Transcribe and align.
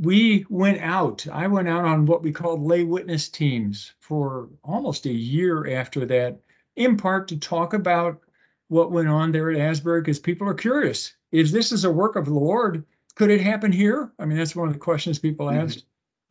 we 0.00 0.46
went 0.48 0.80
out. 0.80 1.26
I 1.30 1.46
went 1.46 1.68
out 1.68 1.84
on 1.84 2.06
what 2.06 2.22
we 2.22 2.32
called 2.32 2.62
lay 2.62 2.84
witness 2.84 3.28
teams 3.28 3.92
for 4.00 4.48
almost 4.64 5.04
a 5.04 5.12
year 5.12 5.70
after 5.70 6.06
that, 6.06 6.40
in 6.76 6.96
part 6.96 7.28
to 7.28 7.36
talk 7.38 7.74
about 7.74 8.20
what 8.68 8.92
went 8.92 9.08
on 9.08 9.30
there 9.30 9.50
at 9.50 9.58
Asbury 9.60 10.00
because 10.00 10.18
people 10.18 10.48
are 10.48 10.54
curious. 10.54 11.12
If 11.32 11.50
this 11.50 11.70
is 11.70 11.84
a 11.84 11.90
work 11.92 12.16
of 12.16 12.24
the 12.24 12.32
Lord, 12.32 12.84
could 13.14 13.30
it 13.30 13.42
happen 13.42 13.70
here? 13.70 14.12
I 14.18 14.24
mean, 14.24 14.38
that's 14.38 14.56
one 14.56 14.68
of 14.68 14.72
the 14.72 14.80
questions 14.80 15.18
people 15.18 15.46
Mhm. 15.46 15.64
asked. 15.64 15.84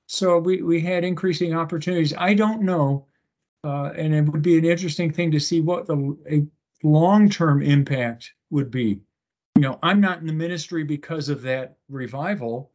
So 0.08 0.40
we, 0.40 0.64
we 0.64 0.82
had 0.82 1.04
increasing 1.04 1.54
opportunities. 1.54 2.14
I 2.18 2.34
don't 2.34 2.64
know. 2.64 3.06
Uh, 3.64 3.92
and 3.96 4.16
it 4.16 4.22
would 4.22 4.42
be 4.42 4.58
an 4.58 4.66
interesting 4.66 5.12
thing 5.12 5.30
to 5.32 5.40
see 5.40 5.62
what 5.62 5.86
the 5.86 6.18
a 6.32 6.48
long-term 6.82 7.62
impact 7.62 8.34
would 8.50 8.72
be. 8.72 9.02
You 9.56 9.62
know, 9.62 9.78
I'm 9.84 10.02
not 10.02 10.22
in 10.22 10.26
the 10.28 10.34
ministry 10.34 10.84
because 10.84 11.30
of 11.30 11.42
that 11.44 11.78
revival. 11.90 12.72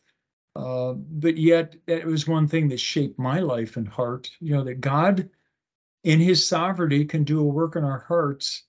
Uh, 0.56 0.92
but 0.92 1.36
yet 1.36 1.74
that 1.86 2.04
was 2.04 2.28
one 2.28 2.46
thing 2.46 2.68
that 2.68 2.78
shaped 2.78 3.18
my 3.18 3.40
life 3.40 3.76
and 3.76 3.88
heart, 3.88 4.30
you 4.40 4.54
know, 4.54 4.62
that 4.64 4.80
God 4.80 5.28
in 6.04 6.20
his 6.20 6.46
sovereignty 6.46 7.04
can 7.04 7.24
do 7.24 7.40
a 7.40 7.44
work 7.44 7.76
in 7.76 7.82
our 7.84 8.00
hearts. 8.00 8.64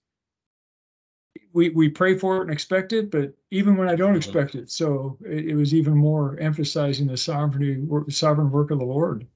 We, 1.53 1.69
we 1.69 1.89
pray 1.89 2.17
for 2.17 2.37
it 2.37 2.41
and 2.41 2.51
expect 2.51 2.91
it, 2.91 3.11
but 3.11 3.33
even 3.51 3.77
when 3.77 3.87
I 3.87 3.95
don't 3.95 4.13
Mhm. 4.13 4.17
expect 4.17 4.55
it, 4.55 4.71
so 4.71 5.17
it, 5.23 5.49
it 5.49 5.55
was 5.55 5.73
even 5.73 5.95
more 5.95 6.37
emphasizing 6.39 7.07
the 7.07 7.17
sovereignty, 7.17 7.85
sovereign 8.09 8.51
work 8.51 8.71
of 8.71 8.79
the 8.79 8.85
Lord. 8.85 9.27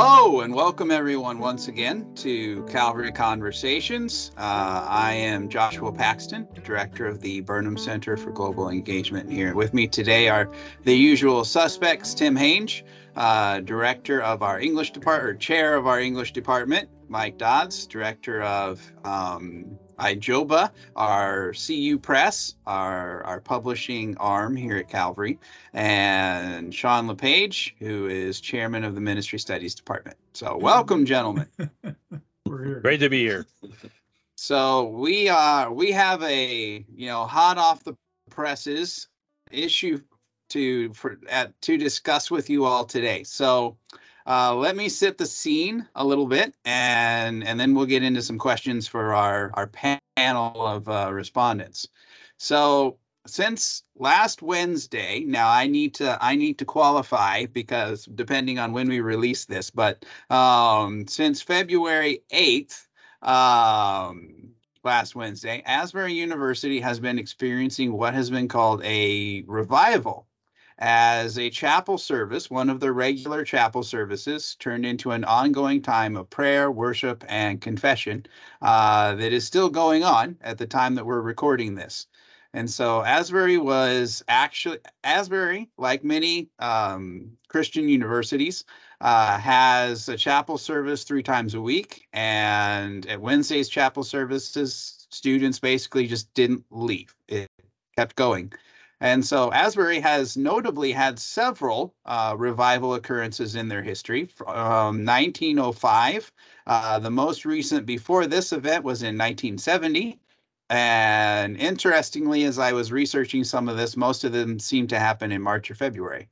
Hello 0.00 0.42
and 0.42 0.54
welcome 0.54 0.92
everyone 0.92 1.40
once 1.40 1.66
again 1.66 2.06
to 2.14 2.62
Calvary 2.66 3.10
Conversations. 3.10 4.30
Uh, 4.36 4.86
I 4.88 5.12
am 5.12 5.48
Joshua 5.48 5.90
Paxton, 5.90 6.46
director 6.62 7.08
of 7.08 7.20
the 7.20 7.40
Burnham 7.40 7.76
Center 7.76 8.16
for 8.16 8.30
Global 8.30 8.68
Engagement. 8.68 9.28
Here 9.28 9.56
with 9.56 9.74
me 9.74 9.88
today 9.88 10.28
are 10.28 10.52
the 10.84 10.94
usual 10.94 11.44
suspects: 11.44 12.14
Tim 12.14 12.36
Hange, 12.36 12.84
uh, 13.16 13.58
director 13.58 14.22
of 14.22 14.40
our 14.40 14.60
English 14.60 14.92
department, 14.92 15.34
or 15.34 15.36
chair 15.36 15.74
of 15.74 15.88
our 15.88 15.98
English 15.98 16.32
department; 16.32 16.88
Mike 17.08 17.36
Dodds, 17.36 17.84
director 17.84 18.40
of 18.42 18.80
um, 19.04 19.76
IJOBA, 19.98 20.70
our 20.96 21.52
CU 21.52 21.98
Press, 21.98 22.54
our 22.66 23.22
our 23.24 23.40
publishing 23.40 24.16
arm 24.18 24.56
here 24.56 24.76
at 24.76 24.88
Calvary 24.88 25.38
and 25.74 26.74
Sean 26.74 27.06
LePage, 27.06 27.74
who 27.78 28.06
is 28.06 28.40
chairman 28.40 28.84
of 28.84 28.94
the 28.94 29.00
Ministry 29.00 29.38
Studies 29.38 29.74
Department. 29.74 30.16
So, 30.32 30.56
welcome, 30.56 31.04
gentlemen. 31.14 31.48
We're 32.46 32.64
here. 32.64 32.80
Great 32.80 33.00
to 33.00 33.10
be 33.10 33.20
here. 33.20 33.46
So 34.40 34.84
we 34.84 35.28
are 35.28 35.72
we 35.72 35.90
have 35.90 36.22
a 36.22 36.84
you 36.94 37.08
know 37.08 37.26
hot 37.26 37.58
off 37.58 37.82
the 37.82 37.96
presses 38.30 39.08
issue 39.50 40.00
to 40.50 40.92
for 40.94 41.18
at, 41.28 41.60
to 41.62 41.76
discuss 41.76 42.30
with 42.30 42.48
you 42.48 42.64
all 42.64 42.84
today. 42.84 43.24
So 43.24 43.76
uh, 44.28 44.54
let 44.54 44.76
me 44.76 44.88
set 44.90 45.16
the 45.18 45.26
scene 45.26 45.88
a 45.94 46.04
little 46.04 46.26
bit, 46.26 46.54
and 46.64 47.42
and 47.46 47.58
then 47.58 47.74
we'll 47.74 47.86
get 47.86 48.02
into 48.02 48.22
some 48.22 48.38
questions 48.38 48.86
for 48.86 49.14
our 49.14 49.50
our 49.54 49.66
panel 50.16 50.66
of 50.66 50.88
uh, 50.88 51.10
respondents. 51.12 51.88
So 52.36 52.98
since 53.26 53.84
last 53.96 54.42
Wednesday, 54.42 55.20
now 55.26 55.48
I 55.50 55.66
need 55.66 55.94
to 55.94 56.18
I 56.20 56.36
need 56.36 56.58
to 56.58 56.64
qualify 56.66 57.46
because 57.46 58.04
depending 58.14 58.58
on 58.58 58.72
when 58.72 58.88
we 58.88 59.00
release 59.00 59.46
this, 59.46 59.70
but 59.70 60.04
um, 60.30 61.06
since 61.08 61.42
February 61.42 62.22
eighth, 62.30 62.86
um, 63.22 64.50
last 64.84 65.16
Wednesday, 65.16 65.62
Asbury 65.66 66.12
University 66.12 66.80
has 66.80 67.00
been 67.00 67.18
experiencing 67.18 67.92
what 67.92 68.14
has 68.14 68.30
been 68.30 68.48
called 68.48 68.82
a 68.84 69.42
revival. 69.46 70.27
As 70.80 71.38
a 71.38 71.50
chapel 71.50 71.98
service, 71.98 72.50
one 72.50 72.70
of 72.70 72.78
the 72.78 72.92
regular 72.92 73.44
chapel 73.44 73.82
services 73.82 74.54
turned 74.60 74.86
into 74.86 75.10
an 75.10 75.24
ongoing 75.24 75.82
time 75.82 76.16
of 76.16 76.30
prayer, 76.30 76.70
worship, 76.70 77.24
and 77.28 77.60
confession 77.60 78.24
uh, 78.62 79.16
that 79.16 79.32
is 79.32 79.44
still 79.44 79.70
going 79.70 80.04
on 80.04 80.36
at 80.40 80.58
the 80.58 80.66
time 80.66 80.94
that 80.94 81.04
we're 81.04 81.20
recording 81.20 81.74
this. 81.74 82.06
And 82.54 82.70
so 82.70 83.02
Asbury 83.02 83.58
was 83.58 84.22
actually 84.28 84.78
Asbury, 85.02 85.68
like 85.78 86.04
many 86.04 86.48
um, 86.60 87.32
Christian 87.48 87.88
universities, 87.88 88.64
uh, 89.00 89.36
has 89.38 90.08
a 90.08 90.16
chapel 90.16 90.58
service 90.58 91.02
three 91.02 91.24
times 91.24 91.54
a 91.54 91.60
week. 91.60 92.06
And 92.12 93.04
at 93.06 93.20
Wednesday's 93.20 93.68
chapel 93.68 94.04
services, 94.04 95.08
students 95.10 95.58
basically 95.58 96.06
just 96.06 96.32
didn't 96.34 96.64
leave. 96.70 97.14
It 97.26 97.48
kept 97.96 98.14
going. 98.14 98.52
And 99.00 99.24
so 99.24 99.52
Asbury 99.52 100.00
has 100.00 100.36
notably 100.36 100.90
had 100.90 101.20
several 101.20 101.94
uh, 102.04 102.34
revival 102.36 102.94
occurrences 102.94 103.54
in 103.54 103.68
their 103.68 103.82
history. 103.82 104.26
From 104.26 105.04
1905, 105.04 106.32
uh, 106.66 106.98
the 106.98 107.10
most 107.10 107.44
recent 107.44 107.86
before 107.86 108.26
this 108.26 108.52
event 108.52 108.84
was 108.84 109.02
in 109.02 109.16
1970. 109.16 110.18
And 110.70 111.56
interestingly, 111.56 112.44
as 112.44 112.58
I 112.58 112.72
was 112.72 112.90
researching 112.90 113.44
some 113.44 113.68
of 113.68 113.76
this, 113.76 113.96
most 113.96 114.24
of 114.24 114.32
them 114.32 114.58
seem 114.58 114.86
to 114.88 114.98
happen 114.98 115.32
in 115.32 115.40
March 115.42 115.70
or 115.70 115.74
February. 115.74 116.28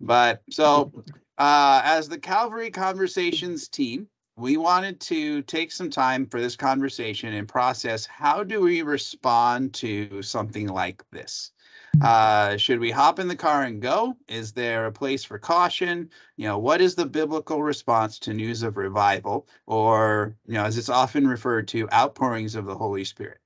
But 0.00 0.42
so, 0.50 0.92
uh, 1.38 1.82
as 1.84 2.08
the 2.08 2.18
Calvary 2.18 2.70
Conversations 2.70 3.68
team, 3.68 4.08
we 4.36 4.56
wanted 4.56 5.00
to 5.00 5.42
take 5.42 5.70
some 5.70 5.90
time 5.90 6.26
for 6.26 6.40
this 6.40 6.56
conversation 6.56 7.34
and 7.34 7.48
process 7.48 8.06
how 8.06 8.42
do 8.42 8.60
we 8.60 8.82
respond 8.82 9.74
to 9.74 10.22
something 10.22 10.68
like 10.68 11.04
this? 11.10 11.52
Uh, 12.00 12.56
should 12.56 12.80
we 12.80 12.90
hop 12.90 13.18
in 13.18 13.28
the 13.28 13.36
car 13.36 13.62
and 13.62 13.80
go? 13.80 14.16
Is 14.28 14.52
there 14.52 14.86
a 14.86 14.92
place 14.92 15.24
for 15.24 15.38
caution? 15.38 16.10
You 16.36 16.46
know, 16.46 16.58
what 16.58 16.80
is 16.80 16.94
the 16.94 17.06
biblical 17.06 17.62
response 17.62 18.18
to 18.20 18.34
news 18.34 18.62
of 18.62 18.76
revival, 18.76 19.46
or 19.66 20.36
you 20.46 20.54
know, 20.54 20.64
as 20.64 20.76
it's 20.76 20.88
often 20.88 21.26
referred 21.26 21.68
to, 21.68 21.88
outpourings 21.92 22.54
of 22.54 22.66
the 22.66 22.74
Holy 22.74 23.04
Spirit? 23.04 23.38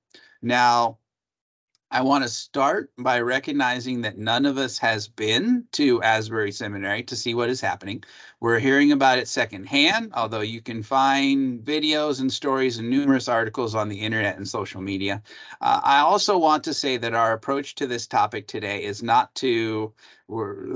Now, 0.43 0.99
I 1.91 2.03
want 2.03 2.23
to 2.23 2.29
start 2.29 2.93
by 2.99 3.21
recognizing 3.21 4.03
that 4.03 4.19
none 4.19 4.45
of 4.45 4.59
us 4.59 4.77
has 4.79 5.09
been 5.09 5.65
to 5.73 6.03
Asbury 6.03 6.53
Seminary 6.53 7.03
to 7.05 7.17
see 7.17 7.35
what 7.35 7.49
is 7.49 7.63
happening. 7.63 8.05
We're 8.41 8.61
hearing 8.61 8.93
about 8.93 9.19
it 9.19 9.27
secondhand, 9.27 10.13
although 10.15 10.43
you 10.43 10.61
can 10.61 10.81
find 10.85 11.61
videos 11.61 12.21
and 12.21 12.33
stories 12.33 12.79
and 12.79 12.89
numerous 12.89 13.29
articles 13.29 13.75
on 13.75 13.89
the 13.89 13.99
internet 13.99 14.37
and 14.37 14.47
social 14.47 14.81
media. 14.81 15.23
Uh, 15.61 15.81
I 15.83 15.99
also 15.99 16.39
want 16.39 16.63
to 16.65 16.75
say 16.75 16.99
that 16.99 17.15
our 17.15 17.33
approach 17.33 17.75
to 17.77 17.89
this 17.89 18.07
topic 18.07 18.47
today 18.47 18.85
is 18.85 19.03
not 19.03 19.35
to 19.37 19.93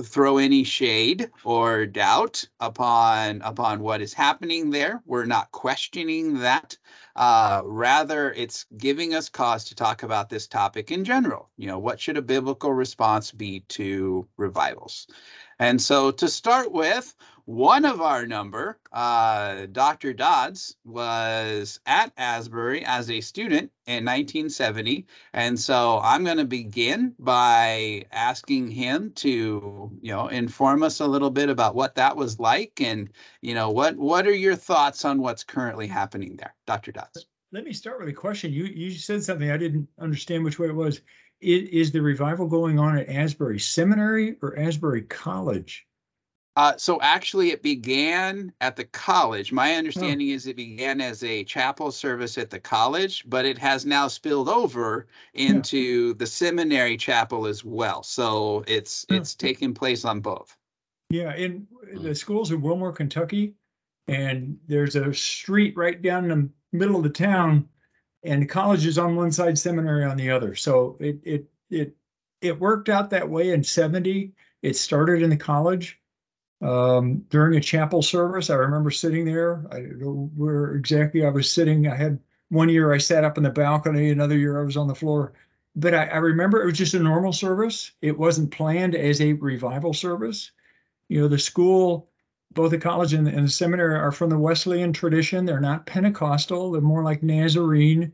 throw 0.02 0.38
any 0.38 0.64
shade 0.64 1.30
or 1.44 1.86
doubt 1.86 2.44
upon 2.60 3.42
upon 3.42 3.80
what 3.80 4.00
is 4.00 4.14
happening 4.14 4.70
there. 4.70 5.02
We're 5.04 5.26
not 5.26 5.52
questioning 5.52 6.40
that. 6.40 6.76
Uh, 7.14 7.60
rather, 7.64 8.32
it's 8.32 8.64
giving 8.78 9.14
us 9.14 9.28
cause 9.28 9.64
to 9.64 9.74
talk 9.74 10.02
about 10.02 10.30
this 10.30 10.46
topic 10.46 10.90
in 10.90 11.04
general. 11.04 11.50
You 11.58 11.66
know, 11.66 11.78
what 11.78 12.00
should 12.00 12.16
a 12.16 12.22
biblical 12.22 12.72
response 12.72 13.30
be 13.30 13.60
to 13.68 14.26
revivals? 14.38 15.06
And 15.58 15.80
so, 15.80 16.10
to 16.12 16.28
start 16.28 16.72
with, 16.72 17.14
one 17.44 17.84
of 17.84 18.00
our 18.00 18.26
number, 18.26 18.78
uh, 18.92 19.66
Dr. 19.72 20.12
Dodds, 20.12 20.76
was 20.84 21.80
at 21.86 22.12
Asbury 22.16 22.84
as 22.84 23.10
a 23.10 23.20
student 23.20 23.70
in 23.86 24.04
1970. 24.04 25.06
And 25.32 25.58
so 25.58 26.00
I'm 26.02 26.24
going 26.24 26.36
to 26.36 26.44
begin 26.44 27.14
by 27.18 28.04
asking 28.12 28.70
him 28.70 29.12
to, 29.16 29.90
you 30.00 30.12
know, 30.12 30.28
inform 30.28 30.82
us 30.82 31.00
a 31.00 31.06
little 31.06 31.30
bit 31.30 31.48
about 31.48 31.74
what 31.74 31.94
that 31.96 32.16
was 32.16 32.38
like 32.38 32.80
and, 32.80 33.10
you 33.40 33.54
know, 33.54 33.70
what 33.70 33.96
what 33.96 34.26
are 34.26 34.34
your 34.34 34.56
thoughts 34.56 35.04
on 35.04 35.20
what's 35.20 35.42
currently 35.42 35.86
happening 35.86 36.36
there, 36.36 36.54
Dr. 36.66 36.92
Dodds? 36.92 37.26
Let 37.50 37.64
me 37.64 37.72
start 37.72 37.98
with 37.98 38.08
a 38.08 38.14
question. 38.14 38.52
You 38.52 38.64
you 38.64 38.92
said 38.92 39.22
something 39.22 39.50
I 39.50 39.56
didn't 39.56 39.88
understand 39.98 40.44
which 40.44 40.58
way 40.58 40.68
it 40.68 40.74
was. 40.74 41.02
Is, 41.40 41.68
is 41.70 41.92
the 41.92 42.00
revival 42.00 42.46
going 42.46 42.78
on 42.78 42.96
at 42.96 43.08
Asbury 43.08 43.58
Seminary 43.58 44.36
or 44.42 44.56
Asbury 44.56 45.02
College? 45.02 45.86
Uh, 46.54 46.76
so 46.76 47.00
actually, 47.00 47.50
it 47.50 47.62
began 47.62 48.52
at 48.60 48.76
the 48.76 48.84
college. 48.84 49.52
My 49.52 49.74
understanding 49.74 50.28
is 50.28 50.46
it 50.46 50.56
began 50.56 51.00
as 51.00 51.24
a 51.24 51.44
chapel 51.44 51.90
service 51.90 52.36
at 52.36 52.50
the 52.50 52.60
college, 52.60 53.24
but 53.26 53.46
it 53.46 53.56
has 53.56 53.86
now 53.86 54.06
spilled 54.06 54.50
over 54.50 55.06
into 55.32 56.12
the 56.14 56.26
seminary 56.26 56.98
chapel 56.98 57.46
as 57.46 57.64
well. 57.64 58.02
So 58.02 58.64
it's 58.66 59.06
Hmm. 59.08 59.14
it's 59.16 59.34
taking 59.34 59.72
place 59.72 60.04
on 60.04 60.20
both. 60.20 60.54
Yeah, 61.08 61.34
in 61.36 61.66
the 61.94 62.14
schools 62.14 62.52
in 62.52 62.60
Wilmore, 62.60 62.92
Kentucky, 62.92 63.54
and 64.06 64.58
there's 64.66 64.96
a 64.96 65.12
street 65.14 65.74
right 65.76 66.02
down 66.02 66.30
in 66.30 66.30
the 66.30 66.78
middle 66.78 66.96
of 66.96 67.02
the 67.02 67.08
town, 67.10 67.66
and 68.24 68.42
the 68.42 68.46
college 68.46 68.84
is 68.84 68.98
on 68.98 69.16
one 69.16 69.32
side, 69.32 69.58
seminary 69.58 70.04
on 70.04 70.18
the 70.18 70.30
other. 70.30 70.54
So 70.54 70.98
it 71.00 71.18
it 71.24 71.46
it 71.70 71.96
it 72.42 72.60
worked 72.60 72.90
out 72.90 73.08
that 73.08 73.28
way 73.28 73.52
in 73.52 73.64
'70. 73.64 74.34
It 74.60 74.76
started 74.76 75.22
in 75.22 75.30
the 75.30 75.36
college 75.36 75.98
um, 76.62 77.18
during 77.30 77.56
a 77.58 77.60
chapel 77.60 78.02
service. 78.02 78.50
I 78.50 78.54
remember 78.54 78.90
sitting 78.90 79.24
there. 79.24 79.64
I 79.70 79.76
don't 79.80 80.00
know 80.00 80.30
where 80.36 80.74
exactly 80.74 81.24
I 81.26 81.30
was 81.30 81.50
sitting. 81.52 81.88
I 81.88 81.96
had 81.96 82.18
one 82.50 82.68
year 82.68 82.92
I 82.92 82.98
sat 82.98 83.24
up 83.24 83.36
in 83.38 83.44
the 83.44 83.50
balcony, 83.50 84.10
another 84.10 84.38
year 84.38 84.60
I 84.60 84.64
was 84.64 84.76
on 84.76 84.88
the 84.88 84.94
floor. 84.94 85.32
but 85.74 85.94
I, 85.94 86.06
I 86.06 86.16
remember 86.18 86.62
it 86.62 86.66
was 86.66 86.78
just 86.78 86.94
a 86.94 86.98
normal 86.98 87.32
service. 87.32 87.92
It 88.02 88.16
wasn't 88.18 88.50
planned 88.50 88.94
as 88.94 89.20
a 89.20 89.32
revival 89.34 89.94
service. 89.94 90.50
You 91.08 91.22
know, 91.22 91.28
the 91.28 91.38
school, 91.38 92.10
both 92.52 92.70
the 92.72 92.78
college 92.78 93.14
and, 93.14 93.26
and 93.28 93.46
the 93.46 93.50
seminary 93.50 93.94
are 93.96 94.12
from 94.12 94.30
the 94.30 94.38
Wesleyan 94.38 94.92
tradition. 94.92 95.44
They're 95.46 95.60
not 95.60 95.86
Pentecostal. 95.86 96.72
They're 96.72 96.80
more 96.82 97.02
like 97.04 97.22
Nazarene. 97.22 98.12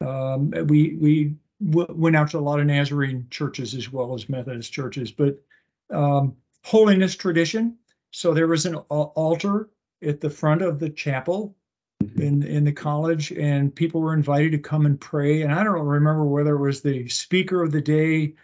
Um, 0.00 0.50
we 0.68 0.94
we 0.96 1.36
w- 1.64 1.94
went 1.94 2.16
out 2.16 2.30
to 2.30 2.38
a 2.38 2.40
lot 2.40 2.60
of 2.60 2.66
Nazarene 2.66 3.26
churches 3.30 3.74
as 3.74 3.90
well 3.92 4.14
as 4.14 4.28
Methodist 4.28 4.72
churches, 4.72 5.12
but 5.12 5.42
um, 5.90 6.36
holiness 6.66 7.14
tradition. 7.14 7.76
So 8.10 8.34
there 8.34 8.48
was 8.48 8.66
an 8.66 8.74
altar 8.74 9.70
at 10.02 10.20
the 10.20 10.28
front 10.28 10.62
of 10.62 10.80
the 10.80 10.90
chapel 10.90 11.54
mm-hmm. 12.02 12.20
in 12.20 12.42
in 12.42 12.64
the 12.64 12.72
college, 12.72 13.30
and 13.30 13.72
people 13.72 14.00
were 14.00 14.14
invited 14.14 14.50
to 14.50 14.58
come 14.58 14.84
and 14.84 15.00
pray. 15.00 15.42
And 15.42 15.52
I 15.52 15.62
don't 15.62 15.86
remember 15.86 16.24
whether 16.24 16.56
it 16.56 16.60
was 16.60 16.80
the 16.80 17.08
speaker 17.08 17.62
of 17.62 17.70
the 17.70 17.80
day 17.80 18.34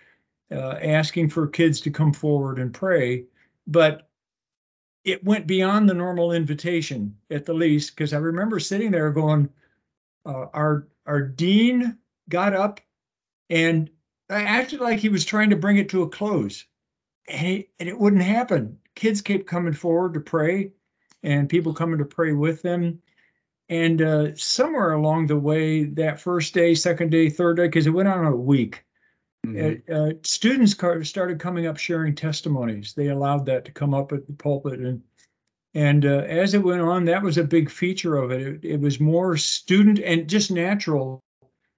uh, 0.52 0.78
asking 0.80 1.30
for 1.30 1.48
kids 1.48 1.80
to 1.80 1.90
come 1.90 2.12
forward 2.12 2.60
and 2.60 2.72
pray, 2.72 3.24
but 3.66 4.08
it 5.04 5.24
went 5.24 5.48
beyond 5.48 5.88
the 5.88 5.94
normal 5.94 6.30
invitation 6.30 7.16
at 7.28 7.44
the 7.44 7.54
least 7.54 7.96
because 7.96 8.12
I 8.12 8.18
remember 8.18 8.60
sitting 8.60 8.92
there 8.92 9.10
going, 9.10 9.48
uh, 10.26 10.46
our 10.54 10.86
our 11.06 11.22
dean 11.22 11.98
got 12.28 12.54
up 12.54 12.80
and 13.50 13.90
I 14.30 14.42
acted 14.42 14.78
like 14.78 15.00
he 15.00 15.08
was 15.08 15.24
trying 15.24 15.50
to 15.50 15.56
bring 15.56 15.78
it 15.78 15.88
to 15.88 16.02
a 16.02 16.08
close, 16.08 16.64
and, 17.32 17.46
he, 17.46 17.68
and 17.80 17.88
it 17.88 17.98
wouldn't 17.98 18.22
happen. 18.22 18.78
Kids 18.94 19.20
kept 19.20 19.46
coming 19.46 19.72
forward 19.72 20.14
to 20.14 20.20
pray, 20.20 20.72
and 21.22 21.48
people 21.48 21.72
coming 21.72 21.98
to 21.98 22.04
pray 22.04 22.32
with 22.32 22.62
them. 22.62 23.00
And 23.68 24.02
uh, 24.02 24.36
somewhere 24.36 24.92
along 24.92 25.26
the 25.26 25.38
way, 25.38 25.84
that 25.84 26.20
first 26.20 26.52
day, 26.52 26.74
second 26.74 27.10
day, 27.10 27.30
third 27.30 27.56
day, 27.56 27.68
because 27.68 27.86
it 27.86 27.90
went 27.90 28.08
on 28.08 28.26
a 28.26 28.36
week, 28.36 28.84
mm-hmm. 29.46 29.92
uh, 29.92 30.10
students 30.22 30.74
started 31.08 31.40
coming 31.40 31.66
up 31.66 31.78
sharing 31.78 32.14
testimonies. 32.14 32.92
They 32.92 33.08
allowed 33.08 33.46
that 33.46 33.64
to 33.64 33.72
come 33.72 33.94
up 33.94 34.12
at 34.12 34.26
the 34.26 34.34
pulpit, 34.34 34.80
and 34.80 35.02
and 35.74 36.04
uh, 36.04 36.24
as 36.28 36.52
it 36.52 36.62
went 36.62 36.82
on, 36.82 37.06
that 37.06 37.22
was 37.22 37.38
a 37.38 37.44
big 37.44 37.70
feature 37.70 38.16
of 38.16 38.30
it. 38.30 38.42
it. 38.42 38.64
It 38.64 38.80
was 38.80 39.00
more 39.00 39.38
student 39.38 40.00
and 40.00 40.28
just 40.28 40.50
natural, 40.50 41.22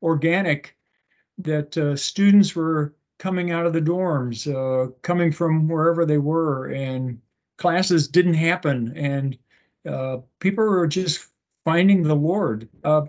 organic, 0.03 0.77
that 1.39 1.79
uh, 1.79 1.95
students 1.95 2.57
were 2.57 2.97
coming 3.19 3.51
out 3.51 3.67
of 3.67 3.73
the 3.73 3.81
dorms, 3.81 4.47
uh, 4.47 4.91
coming 5.03 5.33
from 5.33 5.69
wherever 5.69 6.05
they 6.05 6.19
were, 6.19 6.67
and 6.67 7.19
classes 7.57 8.09
didn't 8.09 8.35
happen, 8.35 8.93
and 8.97 9.39
uh, 9.89 10.19
people 10.41 10.65
were 10.65 10.87
just 10.87 11.29
finding 11.65 12.03
the 12.03 12.15
Lord. 12.15 12.69
Uh, 12.83 13.03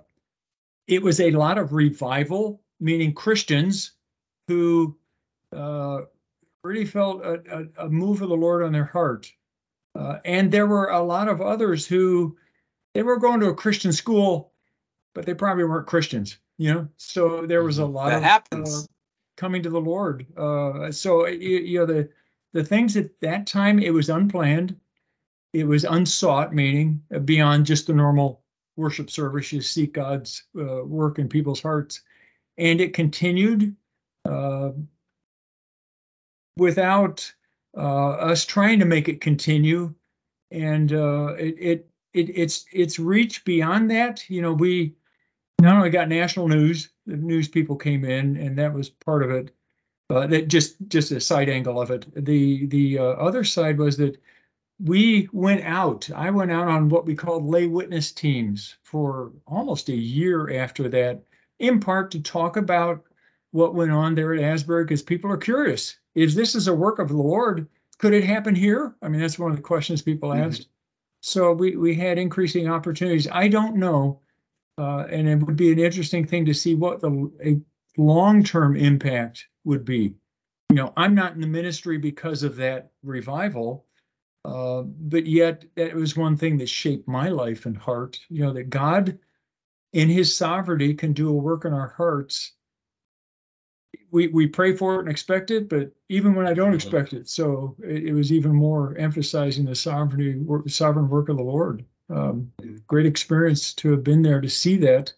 it 0.87 1.01
was 1.01 1.19
a 1.19 1.31
lot 1.31 1.57
of 1.57 1.73
revival, 1.73 2.61
meaning 2.79 3.13
Christians 3.13 3.93
who 4.47 4.95
uh, 5.55 6.01
really 6.63 6.85
felt 6.85 7.23
a, 7.23 7.41
a, 7.79 7.85
a, 7.85 7.89
move 7.89 8.21
of 8.21 8.29
the 8.29 8.35
Lord 8.35 8.63
on 8.63 8.71
their 8.71 8.85
heart. 8.85 9.31
Uh, 9.95 10.17
and 10.25 10.51
there 10.51 10.67
were 10.67 10.89
a 10.89 11.01
lot 11.01 11.27
of 11.27 11.41
others 11.41 11.87
who 11.87 12.37
they 12.93 13.03
were 13.03 13.17
going 13.17 13.39
to 13.39 13.49
a 13.49 13.55
Christian 13.55 13.91
school, 13.91 14.51
but 15.13 15.25
they 15.25 15.33
probably 15.33 15.63
weren't 15.63 15.87
Christians, 15.87 16.37
you 16.57 16.73
know. 16.73 16.87
So 16.97 17.45
there 17.45 17.63
was 17.63 17.79
a 17.79 17.83
mm-hmm. 17.83 17.93
lot 17.93 18.09
that 18.09 18.17
of 18.17 18.23
happens. 18.23 18.87
Coming 19.37 19.63
to 19.63 19.69
the 19.69 19.81
Lord. 19.81 20.25
Uh, 20.37 20.91
so 20.91 21.27
you, 21.27 21.59
you 21.59 21.79
know 21.79 21.85
the 21.85 22.09
the 22.53 22.63
things 22.63 22.95
at 22.95 23.09
that 23.21 23.45
time 23.45 23.79
it 23.79 23.93
was 23.93 24.09
unplanned, 24.09 24.79
it 25.53 25.65
was 25.65 25.83
unsought, 25.83 26.53
meaning 26.53 27.01
beyond 27.25 27.65
just 27.65 27.87
the 27.87 27.93
normal 27.93 28.41
worship 28.77 29.09
service. 29.09 29.51
You 29.51 29.61
seek 29.61 29.93
God's 29.93 30.43
uh, 30.57 30.85
work 30.85 31.19
in 31.19 31.27
people's 31.27 31.61
hearts, 31.61 32.01
and 32.57 32.79
it 32.79 32.93
continued 32.93 33.75
uh, 34.23 34.71
without 36.57 37.29
uh, 37.77 38.11
us 38.11 38.45
trying 38.45 38.79
to 38.79 38.85
make 38.85 39.09
it 39.09 39.21
continue, 39.21 39.93
and 40.51 40.93
uh, 40.93 41.35
it, 41.37 41.55
it 41.59 41.89
it 42.13 42.29
it's 42.29 42.65
it's 42.71 42.99
reached 42.99 43.45
beyond 43.45 43.91
that. 43.91 44.29
You 44.29 44.41
know, 44.41 44.53
we 44.53 44.95
not 45.61 45.77
only 45.77 45.89
got 45.89 46.09
national 46.09 46.47
news, 46.47 46.89
the 47.05 47.17
news 47.17 47.47
people 47.47 47.75
came 47.75 48.05
in, 48.05 48.37
and 48.37 48.57
that 48.57 48.73
was 48.73 48.89
part 48.89 49.23
of 49.23 49.31
it. 49.31 49.51
Uh, 50.09 50.27
that 50.27 50.47
just 50.47 50.75
just 50.87 51.11
a 51.11 51.19
side 51.19 51.49
angle 51.49 51.81
of 51.81 51.89
it. 51.89 52.05
The 52.25 52.67
the 52.67 52.99
uh, 52.99 53.03
other 53.03 53.43
side 53.43 53.77
was 53.77 53.97
that 53.97 54.17
we 54.83 55.29
went 55.31 55.63
out. 55.63 56.09
I 56.13 56.29
went 56.29 56.51
out 56.51 56.67
on 56.67 56.89
what 56.89 57.05
we 57.05 57.15
called 57.15 57.45
lay 57.45 57.67
witness 57.67 58.11
teams 58.11 58.75
for 58.83 59.31
almost 59.47 59.89
a 59.89 59.95
year 59.95 60.53
after 60.53 60.89
that, 60.89 61.23
in 61.59 61.79
part 61.79 62.11
to 62.11 62.19
talk 62.21 62.57
about 62.57 63.03
what 63.51 63.73
went 63.73 63.91
on 63.91 64.15
there 64.15 64.33
at 64.33 64.43
Asbury 64.43 64.83
because 64.83 65.01
people 65.01 65.31
are 65.31 65.37
curious. 65.37 65.97
If 66.13 66.33
this 66.33 66.55
is 66.55 66.67
a 66.67 66.75
work 66.75 66.99
of 66.99 67.07
the 67.07 67.17
Lord, 67.17 67.67
could 67.97 68.13
it 68.13 68.23
happen 68.23 68.53
here? 68.53 68.95
I 69.01 69.07
mean, 69.07 69.21
that's 69.21 69.39
one 69.39 69.51
of 69.51 69.57
the 69.57 69.63
questions 69.63 70.01
people 70.01 70.29
mm-hmm. 70.29 70.49
asked. 70.49 70.67
So 71.21 71.53
we 71.53 71.75
we 71.75 71.95
had 71.95 72.19
increasing 72.19 72.67
opportunities. 72.67 73.27
I 73.31 73.47
don't 73.47 73.77
know, 73.77 74.19
uh, 74.77 75.05
and 75.09 75.27
it 75.27 75.35
would 75.35 75.55
be 75.55 75.71
an 75.71 75.79
interesting 75.79 76.25
thing 76.25 76.45
to 76.45 76.53
see 76.53 76.75
what 76.75 77.01
the 77.01 77.31
a 77.43 77.59
long-term 77.99 78.75
impact 78.75 79.45
would 79.63 79.85
be. 79.85 80.15
You 80.69 80.75
know, 80.75 80.93
I'm 80.97 81.15
not 81.15 81.33
in 81.33 81.41
the 81.41 81.47
ministry 81.47 81.97
because 81.97 82.43
of 82.43 82.55
that 82.57 82.91
revival, 83.03 83.85
uh, 84.43 84.81
but 84.81 85.25
yet 85.25 85.63
that 85.75 85.93
was 85.93 86.17
one 86.17 86.35
thing 86.35 86.57
that 86.57 86.69
shaped 86.69 87.07
my 87.07 87.29
life 87.29 87.65
and 87.65 87.77
heart. 87.77 88.19
You 88.29 88.43
know, 88.43 88.53
that 88.53 88.69
God, 88.69 89.17
in 89.93 90.09
His 90.09 90.35
sovereignty, 90.35 90.93
can 90.93 91.13
do 91.13 91.29
a 91.29 91.33
work 91.33 91.65
in 91.65 91.73
our 91.73 91.93
hearts 91.95 92.53
we 94.11 94.27
we 94.29 94.47
pray 94.47 94.75
for 94.75 94.95
it 94.95 94.99
and 94.99 95.09
expect 95.09 95.51
it, 95.51 95.69
but 95.69 95.91
even 96.09 96.35
when 96.35 96.47
I 96.47 96.53
don't 96.53 96.73
expect 96.73 97.13
it, 97.13 97.27
so 97.27 97.75
it, 97.83 98.05
it 98.05 98.13
was 98.13 98.31
even 98.31 98.53
more 98.53 98.95
emphasizing 98.97 99.65
the 99.65 99.75
sovereignty, 99.75 100.41
sovereign 100.67 101.09
work 101.09 101.29
of 101.29 101.37
the 101.37 101.43
Lord. 101.43 101.85
Um, 102.09 102.51
great 102.87 103.05
experience 103.05 103.73
to 103.75 103.91
have 103.91 104.03
been 104.03 104.21
there 104.21 104.41
to 104.41 104.49
see 104.49 104.77
that. 104.77 105.13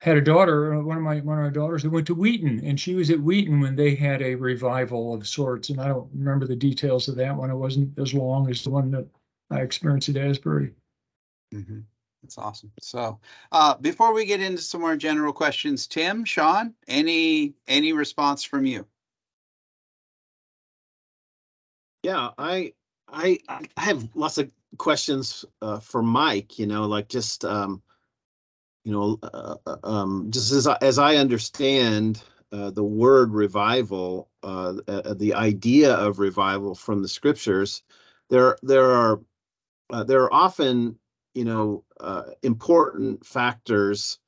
Had 0.00 0.18
a 0.18 0.20
daughter, 0.20 0.74
uh, 0.74 0.82
one 0.82 0.98
of 0.98 1.02
my 1.02 1.20
one 1.20 1.38
of 1.38 1.44
my 1.44 1.50
daughters 1.50 1.82
that 1.82 1.90
went 1.90 2.06
to 2.08 2.14
Wheaton, 2.14 2.62
and 2.64 2.78
she 2.78 2.94
was 2.94 3.10
at 3.10 3.20
Wheaton 3.20 3.60
when 3.60 3.76
they 3.76 3.94
had 3.94 4.22
a 4.22 4.34
revival 4.34 5.14
of 5.14 5.26
sorts. 5.26 5.70
And 5.70 5.80
I 5.80 5.88
don't 5.88 6.10
remember 6.12 6.46
the 6.46 6.54
details 6.56 7.08
of 7.08 7.16
that 7.16 7.34
one. 7.34 7.50
It 7.50 7.56
wasn't 7.56 7.98
as 7.98 8.12
long 8.12 8.50
as 8.50 8.62
the 8.62 8.70
one 8.70 8.90
that 8.90 9.06
I 9.50 9.60
experienced 9.60 10.10
at 10.10 10.16
Asbury. 10.16 10.72
Mm-hmm. 11.54 11.80
That's 12.22 12.38
awesome. 12.38 12.72
So, 12.80 13.20
uh, 13.52 13.76
before 13.76 14.12
we 14.12 14.26
get 14.26 14.40
into 14.40 14.60
some 14.60 14.80
more 14.80 14.96
general 14.96 15.32
questions, 15.32 15.86
Tim, 15.86 16.24
Sean, 16.24 16.74
any 16.88 17.54
any 17.66 17.92
response 17.92 18.42
from 18.42 18.66
you? 18.66 18.86
Yeah, 22.02 22.30
I 22.36 22.74
I 23.08 23.38
I 23.48 23.66
have 23.76 24.08
lots 24.14 24.38
of 24.38 24.50
questions 24.78 25.44
uh, 25.62 25.80
for 25.80 26.02
Mike. 26.02 26.58
You 26.58 26.66
know, 26.66 26.86
like 26.86 27.08
just 27.08 27.44
um, 27.44 27.82
you 28.84 28.92
know, 28.92 29.18
uh, 29.22 29.56
uh 29.66 29.76
um, 29.84 30.26
just 30.30 30.52
as 30.52 30.66
I, 30.66 30.78
as 30.80 30.98
I 30.98 31.16
understand 31.16 32.22
uh, 32.52 32.70
the 32.70 32.84
word 32.84 33.32
revival, 33.32 34.28
uh, 34.42 34.74
uh, 34.86 35.14
the 35.14 35.34
idea 35.34 35.94
of 35.94 36.18
revival 36.18 36.74
from 36.74 37.02
the 37.02 37.08
scriptures, 37.08 37.82
there 38.30 38.56
there 38.62 38.90
are 38.90 39.20
there 40.04 40.22
are 40.22 40.32
often 40.32 40.98
you 41.34 41.44
know 41.44 41.84
important 42.42 43.24
factors 43.24 44.18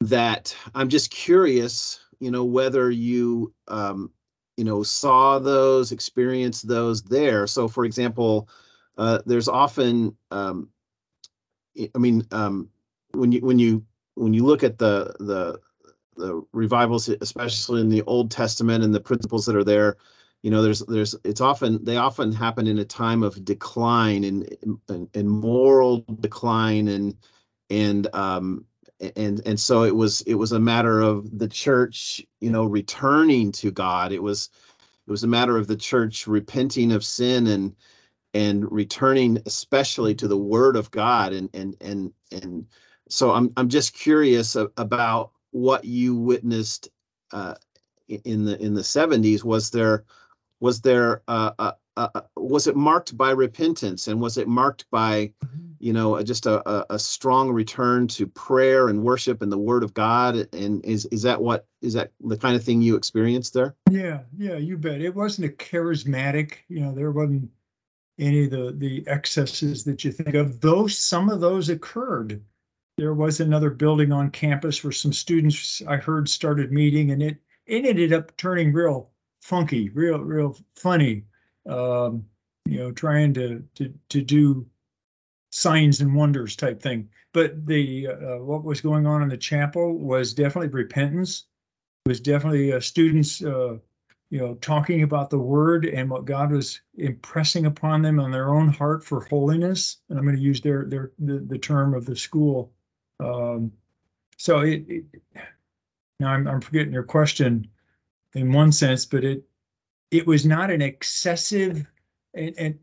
that 0.00 0.56
I'm 0.74 0.88
just 0.88 1.10
curious, 1.10 2.00
you 2.20 2.30
know, 2.30 2.44
whether 2.44 2.90
you 2.90 3.52
um, 3.68 4.10
you 4.56 4.64
know 4.64 4.82
saw 4.82 5.38
those, 5.38 5.92
experienced 5.92 6.66
those 6.66 7.02
there. 7.02 7.46
So, 7.46 7.68
for 7.68 7.84
example, 7.84 8.48
uh, 9.00 9.22
there's 9.24 9.48
often, 9.48 10.14
um, 10.30 10.68
I 11.94 11.98
mean, 11.98 12.26
um, 12.32 12.68
when 13.12 13.32
you 13.32 13.40
when 13.40 13.58
you 13.58 13.82
when 14.14 14.34
you 14.34 14.44
look 14.44 14.62
at 14.62 14.76
the 14.76 15.14
the 15.18 15.58
the 16.16 16.42
revivals, 16.52 17.08
especially 17.08 17.80
in 17.80 17.88
the 17.88 18.02
Old 18.02 18.30
Testament 18.30 18.84
and 18.84 18.94
the 18.94 19.00
principles 19.00 19.46
that 19.46 19.56
are 19.56 19.64
there, 19.64 19.96
you 20.42 20.50
know 20.50 20.60
there's 20.60 20.80
there's 20.80 21.16
it's 21.24 21.40
often 21.40 21.82
they 21.82 21.96
often 21.96 22.30
happen 22.30 22.66
in 22.66 22.78
a 22.78 22.84
time 22.84 23.22
of 23.22 23.42
decline 23.42 24.24
and 24.24 24.78
and, 24.90 25.08
and 25.14 25.30
moral 25.30 26.04
decline 26.20 26.88
and 26.88 27.16
and 27.70 28.14
um 28.14 28.66
and 29.16 29.40
and 29.46 29.58
so 29.58 29.84
it 29.84 29.96
was 29.96 30.20
it 30.22 30.34
was 30.34 30.52
a 30.52 30.60
matter 30.60 31.00
of 31.00 31.38
the 31.38 31.48
church 31.48 32.20
you 32.40 32.50
know 32.50 32.66
returning 32.66 33.50
to 33.52 33.70
god. 33.70 34.12
It 34.12 34.22
was 34.22 34.50
it 35.06 35.10
was 35.10 35.24
a 35.24 35.28
matter 35.28 35.56
of 35.56 35.68
the 35.68 35.76
church 35.76 36.26
repenting 36.26 36.92
of 36.92 37.02
sin 37.02 37.46
and 37.46 37.74
and 38.34 38.70
returning 38.70 39.38
especially 39.46 40.14
to 40.14 40.28
the 40.28 40.36
word 40.36 40.76
of 40.76 40.90
god 40.90 41.32
and 41.32 41.50
and 41.54 41.76
and 41.80 42.12
and 42.32 42.66
so 43.08 43.32
i'm 43.32 43.52
i'm 43.56 43.68
just 43.68 43.94
curious 43.94 44.56
about 44.76 45.30
what 45.50 45.84
you 45.84 46.14
witnessed 46.14 46.88
uh 47.32 47.54
in 48.08 48.44
the 48.44 48.60
in 48.62 48.74
the 48.74 48.82
70s 48.82 49.44
was 49.44 49.70
there 49.70 50.04
was 50.60 50.80
there 50.82 51.22
uh, 51.26 51.52
uh, 51.58 51.72
uh, 51.96 52.08
uh, 52.14 52.20
was 52.36 52.66
it 52.66 52.76
marked 52.76 53.16
by 53.16 53.30
repentance 53.30 54.08
and 54.08 54.20
was 54.20 54.36
it 54.36 54.46
marked 54.46 54.84
by 54.90 55.32
you 55.80 55.94
know, 55.94 56.22
just 56.22 56.44
a, 56.46 56.68
a, 56.68 56.86
a 56.90 56.98
strong 56.98 57.50
return 57.50 58.06
to 58.06 58.26
prayer 58.26 58.88
and 58.88 59.02
worship 59.02 59.40
and 59.40 59.50
the 59.50 59.58
Word 59.58 59.82
of 59.82 59.94
God? 59.94 60.46
And 60.52 60.84
is 60.84 61.06
is 61.06 61.22
that 61.22 61.40
what 61.40 61.66
is 61.80 61.94
that 61.94 62.12
the 62.20 62.36
kind 62.36 62.54
of 62.54 62.62
thing 62.62 62.82
you 62.82 62.96
experienced 62.96 63.54
there? 63.54 63.74
Yeah, 63.90 64.20
yeah, 64.36 64.56
you 64.56 64.76
bet. 64.76 65.00
It 65.00 65.14
wasn't 65.14 65.48
a 65.48 65.52
charismatic, 65.52 66.56
you 66.68 66.80
know, 66.80 66.94
there 66.94 67.10
wasn't 67.10 67.50
any 68.18 68.44
of 68.44 68.50
the 68.50 68.74
the 68.76 69.06
excesses 69.06 69.84
that 69.84 70.04
you 70.04 70.12
think 70.12 70.34
of. 70.34 70.60
Though 70.60 70.86
some 70.86 71.30
of 71.30 71.40
those 71.40 71.68
occurred. 71.68 72.42
There 72.98 73.14
was 73.14 73.40
another 73.40 73.70
building 73.70 74.12
on 74.12 74.30
campus 74.30 74.84
where 74.84 74.92
some 74.92 75.12
students 75.12 75.80
I 75.88 75.96
heard 75.96 76.28
started 76.28 76.70
meeting, 76.70 77.12
and 77.12 77.22
it 77.22 77.38
it 77.66 77.86
ended 77.86 78.12
up 78.12 78.36
turning 78.36 78.72
real 78.72 79.10
funky, 79.40 79.88
real 79.90 80.18
real 80.20 80.56
funny. 80.74 81.24
Um, 81.66 82.26
you 82.66 82.78
know, 82.78 82.92
trying 82.92 83.32
to 83.34 83.64
to 83.76 83.92
to 84.10 84.22
do 84.22 84.66
signs 85.50 86.00
and 86.00 86.14
wonders 86.14 86.56
type 86.56 86.80
thing. 86.80 87.08
But 87.32 87.66
the 87.66 88.08
uh, 88.08 88.38
what 88.38 88.64
was 88.64 88.80
going 88.80 89.06
on 89.06 89.22
in 89.22 89.28
the 89.28 89.36
chapel 89.36 89.96
was 89.98 90.34
definitely 90.34 90.68
repentance. 90.68 91.44
It 92.04 92.08
was 92.08 92.20
definitely 92.20 92.72
uh, 92.72 92.80
students, 92.80 93.42
uh, 93.42 93.78
you 94.30 94.38
know, 94.38 94.54
talking 94.56 95.02
about 95.02 95.28
the 95.28 95.38
word 95.38 95.86
and 95.86 96.08
what 96.08 96.24
God 96.24 96.52
was 96.52 96.80
impressing 96.96 97.66
upon 97.66 98.00
them 98.00 98.20
on 98.20 98.30
their 98.30 98.54
own 98.54 98.68
heart 98.68 99.04
for 99.04 99.24
holiness. 99.24 99.98
And 100.08 100.18
I'm 100.18 100.24
going 100.24 100.36
to 100.36 100.42
use 100.42 100.60
their 100.60 100.84
their 100.86 101.12
the, 101.18 101.40
the 101.40 101.58
term 101.58 101.94
of 101.94 102.06
the 102.06 102.16
school. 102.16 102.72
Um, 103.18 103.72
so 104.38 104.60
it, 104.60 104.84
it 104.88 105.04
now 106.20 106.30
I'm 106.30 106.46
I'm 106.46 106.60
forgetting 106.60 106.92
your 106.92 107.02
question 107.02 107.68
in 108.34 108.52
one 108.52 108.70
sense, 108.72 109.04
but 109.04 109.24
it 109.24 109.42
it 110.10 110.26
was 110.26 110.46
not 110.46 110.70
an 110.70 110.82
excessive 110.82 111.86
and, 112.34 112.54
and 112.58 112.78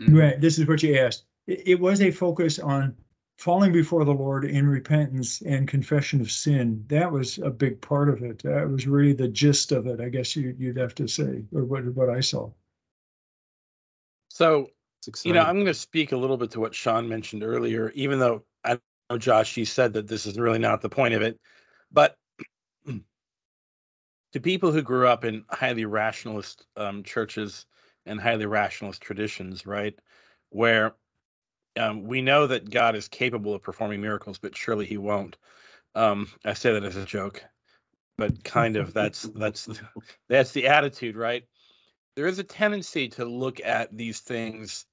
Mhm. 0.00 0.18
right. 0.18 0.40
This 0.40 0.58
is 0.58 0.66
what 0.66 0.82
you 0.82 0.96
asked. 0.98 1.24
It, 1.46 1.68
it 1.68 1.80
was 1.80 2.00
a 2.02 2.10
focus 2.10 2.58
on 2.58 2.96
falling 3.38 3.72
before 3.72 4.04
the 4.04 4.14
Lord 4.14 4.44
in 4.44 4.66
repentance 4.66 5.42
and 5.42 5.66
confession 5.66 6.20
of 6.20 6.30
sin. 6.30 6.84
That 6.88 7.10
was 7.10 7.38
a 7.38 7.50
big 7.50 7.80
part 7.80 8.08
of 8.08 8.22
it. 8.22 8.42
That 8.42 8.68
was 8.68 8.86
really 8.86 9.12
the 9.12 9.28
gist 9.28 9.72
of 9.72 9.86
it. 9.86 10.00
I 10.00 10.08
guess 10.08 10.36
you, 10.36 10.54
you'd 10.58 10.76
have 10.76 10.94
to 10.96 11.08
say, 11.08 11.44
or 11.52 11.64
what 11.64 11.84
what 11.94 12.10
I 12.10 12.20
saw. 12.20 12.50
So, 14.28 14.70
you 15.24 15.32
know. 15.32 15.42
I'm 15.42 15.56
going 15.56 15.66
to 15.66 15.74
speak 15.74 16.12
a 16.12 16.16
little 16.16 16.36
bit 16.36 16.50
to 16.52 16.60
what 16.60 16.74
Sean 16.74 17.08
mentioned 17.08 17.42
earlier, 17.42 17.90
even 17.94 18.18
though 18.18 18.44
I 18.64 18.78
know, 19.10 19.18
Josh, 19.18 19.56
you 19.56 19.64
said 19.64 19.92
that 19.92 20.08
this 20.08 20.26
is 20.26 20.38
really 20.38 20.58
not 20.58 20.80
the 20.80 20.88
point 20.88 21.14
of 21.14 21.22
it. 21.22 21.38
But 21.92 22.16
to 22.86 24.40
people 24.40 24.72
who 24.72 24.82
grew 24.82 25.06
up 25.06 25.24
in 25.24 25.44
highly 25.50 25.84
rationalist 25.84 26.66
um, 26.76 27.02
churches 27.02 27.66
and 28.06 28.20
highly 28.20 28.46
rationalist 28.46 29.02
traditions, 29.02 29.66
right, 29.66 29.94
where 30.50 30.94
um, 31.78 32.04
we 32.04 32.22
know 32.22 32.46
that 32.46 32.70
God 32.70 32.94
is 32.96 33.08
capable 33.08 33.54
of 33.54 33.62
performing 33.62 34.00
miracles, 34.00 34.38
but 34.38 34.56
surely 34.56 34.86
He 34.86 34.98
won't. 34.98 35.36
Um, 35.94 36.28
I 36.44 36.54
say 36.54 36.72
that 36.72 36.84
as 36.84 36.96
a 36.96 37.04
joke, 37.04 37.44
but 38.18 38.44
kind 38.44 38.76
of 38.76 38.92
that's 38.94 39.22
that's 39.22 39.68
that's 40.28 40.52
the 40.52 40.68
attitude, 40.68 41.16
right? 41.16 41.44
There 42.16 42.26
is 42.26 42.38
a 42.38 42.44
tendency 42.44 43.08
to 43.08 43.24
look 43.24 43.60
at 43.64 43.96
these 43.96 44.20
things 44.20 44.86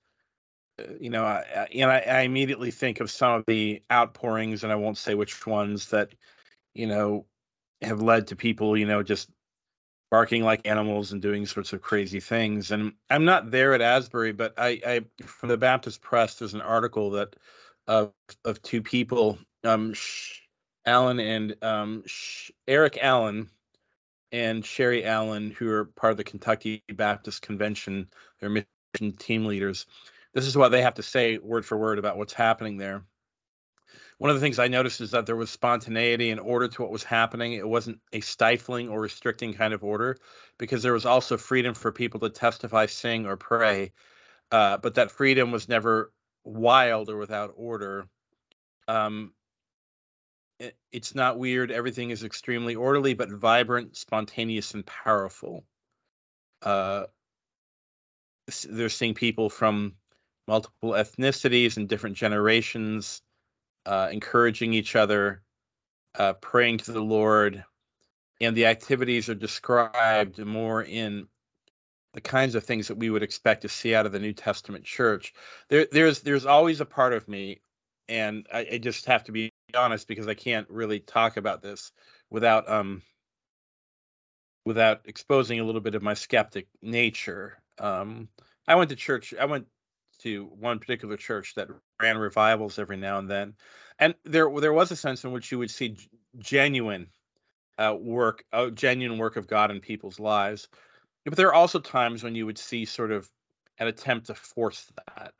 uh, 0.80 0.94
you 1.00 1.10
know, 1.10 1.24
I, 1.26 1.68
and 1.74 1.92
I, 1.92 2.00
I 2.00 2.22
immediately 2.22 2.72
think 2.72 3.00
of 3.00 3.12
some 3.12 3.34
of 3.34 3.44
the 3.48 3.82
outpourings, 3.92 4.64
and 4.64 4.72
I 4.72 4.76
won't 4.76 4.98
say 4.98 5.16
which 5.16 5.46
ones 5.46 5.90
that, 5.90 6.10
you 6.74 6.88
know, 6.88 7.26
have 7.82 8.02
led 8.02 8.28
to 8.28 8.36
people, 8.36 8.78
you 8.78 8.86
know, 8.86 9.04
just 9.04 9.30
barking 10.12 10.44
like 10.46 10.68
animals 10.68 11.13
and 11.13 11.22
doing 11.24 11.48
sorts 11.48 11.74
of 11.74 11.82
crazy 11.84 12.22
things. 12.22 12.72
And 12.72 12.94
I'm 13.12 13.25
not 13.25 13.51
there 13.51 13.74
at 13.75 13.82
Asbury, 13.82 14.34
but 14.34 14.56
I, 14.58 14.82
I 14.88 15.01
from 15.25 15.50
the 15.50 15.58
Baptist 15.58 16.01
Press, 16.01 16.36
there's 16.38 16.56
an 16.56 16.62
article 16.62 17.12
that 17.12 17.36
of 17.88 18.13
of 18.46 18.62
two 18.63 18.84
people, 18.84 19.39
um, 19.65 19.94
Sh- 19.94 20.41
and 21.20 21.56
um, 21.63 22.03
Sh- 22.08 22.51
Eric 22.68 23.00
Allen 23.01 23.50
and 24.32 24.65
Sherry 24.65 25.06
Allen, 25.06 25.51
who 25.51 25.70
are 25.72 25.86
part 25.86 26.12
of 26.12 26.18
the 26.18 26.25
Kentucky 26.25 26.84
Baptist 26.94 27.41
Convention. 27.44 28.10
They're 28.41 28.50
mission 28.50 29.18
team 29.18 29.46
leaders 29.46 29.88
this 30.34 30.48
is 30.48 30.58
what 30.58 30.70
they 30.70 30.84
have 30.84 30.96
to 30.96 31.03
say 31.03 31.39
word 31.39 31.65
for 31.65 31.77
word 31.77 32.00
about 32.00 32.18
what's 32.18 32.34
happening 32.34 32.77
there. 32.77 33.03
One 34.22 34.30
of 34.30 34.36
the 34.36 34.42
things 34.42 34.60
I 34.60 34.68
noticed 34.68 35.01
is 35.01 35.10
that 35.12 35.25
there 35.25 35.36
was 35.36 35.50
spontaneity 35.50 36.30
and 36.30 36.40
order 36.40 36.68
to 36.68 36.82
what 36.84 36.92
was 36.92 37.04
happening. 37.04 37.54
It 37.54 37.68
wasn't 37.68 38.01
a 38.13 38.20
stifling 38.20 38.88
or 38.88 39.01
restricting 39.01 39.51
kind 39.51 39.74
of 39.74 39.84
order, 39.84 40.16
because 40.60 40.84
there 40.84 40.94
was 40.94 41.08
also 41.08 41.38
freedom 41.38 41.74
for 41.74 41.92
people 41.92 42.20
to 42.20 42.30
testify, 42.30 42.86
sing, 42.86 43.25
or 43.25 43.36
pray. 43.36 43.94
Uh, 44.51 44.78
but 44.78 44.94
that 44.94 45.10
freedom 45.10 45.50
was 45.50 45.68
never 45.68 46.13
wild 46.44 47.10
or 47.10 47.18
without 47.18 47.54
order. 47.56 48.06
Um, 48.88 49.34
it, 50.60 50.78
it's 50.92 51.16
not 51.16 51.40
weird. 51.40 51.72
Everything 51.72 52.12
is 52.12 52.24
extremely 52.24 52.75
orderly, 52.75 53.16
but 53.16 53.32
vibrant, 53.32 53.98
spontaneous, 53.98 54.75
and 54.75 54.86
powerful. 54.86 55.66
Uh, 56.62 57.06
they're 58.70 58.90
seeing 58.90 59.16
people 59.16 59.50
from 59.50 59.96
multiple 60.48 60.92
ethnicities 60.92 61.78
and 61.78 61.90
different 61.90 62.18
generations, 62.18 63.24
uh, 63.86 64.10
encouraging 64.12 64.74
each 64.74 64.96
other, 64.96 65.44
uh, 66.16 66.34
praying 66.34 66.80
to 66.80 66.92
the 66.92 67.02
Lord, 67.02 67.64
and 68.40 68.56
the 68.56 68.66
activities 68.66 69.30
are 69.30 69.36
described 69.36 70.40
more 70.40 70.84
in 70.84 71.28
the 72.14 72.22
kinds 72.22 72.56
of 72.56 72.64
things 72.64 72.88
that 72.88 72.98
we 72.98 73.10
would 73.10 73.24
expect 73.24 73.62
to 73.62 73.70
see 73.70 73.96
out 73.96 74.06
of 74.06 74.12
the 74.12 74.20
New 74.20 74.34
Testament 74.34 74.84
church. 74.84 75.34
There, 75.70 75.88
there's 75.92 76.22
there's 76.22 76.46
always 76.46 76.82
a 76.82 76.86
part 76.86 77.14
of 77.14 77.28
me, 77.28 77.62
and 78.10 78.48
I, 78.54 78.68
I 78.74 78.78
just 78.78 79.06
have 79.06 79.24
to 79.26 79.32
be 79.32 79.52
honest 79.76 80.08
because 80.08 80.28
I 80.28 80.34
can't 80.34 80.70
really 80.70 81.00
talk 81.00 81.38
about 81.38 81.62
this 81.62 81.92
without 82.30 82.70
um 82.70 83.02
without 84.66 85.02
exposing 85.06 85.60
a 85.60 85.64
little 85.64 85.82
bit 85.82 85.96
of 85.96 86.04
my 86.04 86.14
skeptic 86.14 86.68
nature. 86.82 87.62
Um, 87.80 88.28
I 88.68 88.76
went 88.76 88.90
to 88.90 88.96
church. 88.96 89.34
I 89.40 89.46
went 89.46 89.68
to 90.24 90.46
one 90.60 90.80
particular 90.80 91.18
church 91.18 91.56
that 91.56 91.68
ran 92.01 92.18
revivals 92.18 92.80
every 92.80 92.98
now 92.98 93.18
and 93.18 93.30
then, 93.30 93.54
and 94.00 94.16
there 94.24 94.50
there 94.60 94.74
was 94.74 94.92
a 94.92 94.96
sense 94.96 95.24
in 95.24 95.32
which 95.32 95.51
you 95.51 95.60
would 95.60 95.72
see 95.72 95.98
genuine 96.40 97.08
uh, 97.78 97.96
work, 98.00 98.44
uh, 98.54 98.70
genuine 98.70 99.18
work 99.18 99.38
of 99.38 99.48
God 99.48 99.72
in 99.72 99.80
people's 99.80 100.20
lives. 100.20 100.68
But 101.25 101.36
there 101.36 101.48
are 101.48 101.54
also 101.54 101.80
times 101.80 102.24
when 102.24 102.36
you 102.36 102.46
would 102.46 102.58
see 102.58 102.86
sort 102.86 103.12
of 103.12 103.30
an 103.80 103.88
attempt 103.88 104.28
to 104.28 104.36
force 104.36 104.92
that. 105.08 105.34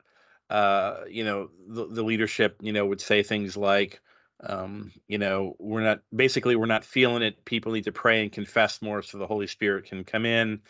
Uh, 0.50 1.04
you 1.08 1.24
know, 1.24 1.50
the, 1.66 1.86
the 1.86 2.02
leadership, 2.02 2.56
you 2.60 2.72
know, 2.72 2.84
would 2.84 3.00
say 3.00 3.22
things 3.22 3.56
like, 3.56 4.00
um, 4.44 4.92
you 5.08 5.18
know, 5.18 5.54
we're 5.58 5.80
not 5.80 6.00
basically 6.14 6.56
we're 6.56 6.66
not 6.66 6.84
feeling 6.84 7.22
it. 7.22 7.44
People 7.44 7.72
need 7.72 7.84
to 7.84 7.92
pray 7.92 8.22
and 8.22 8.32
confess 8.32 8.82
more 8.82 9.02
so 9.02 9.18
the 9.18 9.26
Holy 9.26 9.46
Spirit 9.46 9.86
can 9.86 10.04
come 10.04 10.26
in. 10.26 10.60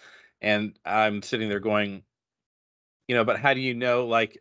And 0.41 0.79
I'm 0.85 1.23
sitting 1.23 1.49
there 1.49 1.61
going, 1.61 2.03
you 3.09 3.15
know, 3.15 3.25
but 3.25 3.39
how 3.39 3.55
do 3.55 3.61
you 3.61 3.75
know? 3.75 4.07
Like, 4.07 4.39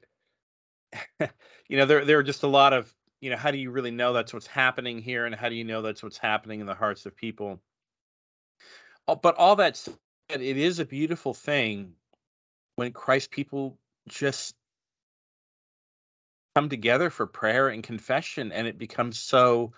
you 1.19 1.77
know, 1.77 1.85
there 1.85 2.05
there 2.05 2.19
are 2.19 2.23
just 2.23 2.43
a 2.43 2.47
lot 2.47 2.73
of, 2.73 2.93
you 3.21 3.29
know, 3.29 3.37
how 3.37 3.51
do 3.51 3.57
you 3.57 3.71
really 3.71 3.91
know 3.91 4.13
that's 4.13 4.33
what's 4.33 4.47
happening 4.47 4.99
here, 4.99 5.25
and 5.25 5.35
how 5.35 5.49
do 5.49 5.55
you 5.55 5.63
know 5.63 5.81
that's 5.81 6.03
what's 6.03 6.17
happening 6.17 6.59
in 6.59 6.65
the 6.65 6.75
hearts 6.75 7.05
of 7.05 7.15
people? 7.15 7.59
But 9.07 9.35
all 9.35 9.55
that 9.57 9.77
said, 9.77 9.95
it 10.29 10.57
is 10.57 10.79
a 10.79 10.85
beautiful 10.85 11.33
thing 11.33 11.93
when 12.75 12.93
Christ 12.93 13.31
people 13.31 13.77
just 14.07 14.55
come 16.55 16.69
together 16.69 17.09
for 17.09 17.25
prayer 17.25 17.69
and 17.69 17.83
confession, 17.83 18.51
and 18.51 18.67
it 18.67 18.77
becomes 18.77 19.19
so 19.19 19.71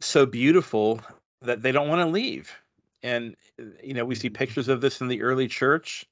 so 0.00 0.26
beautiful 0.26 1.00
that 1.42 1.62
they 1.62 1.72
don't 1.72 1.88
want 1.88 2.00
to 2.00 2.12
leave. 2.12 2.52
And 3.02 3.36
you 3.82 3.94
know, 3.94 4.04
we 4.04 4.14
see 4.14 4.30
pictures 4.30 4.68
of 4.68 4.80
this 4.80 5.00
in 5.00 5.08
the 5.08 5.22
early 5.22 5.48
church, 5.48 6.06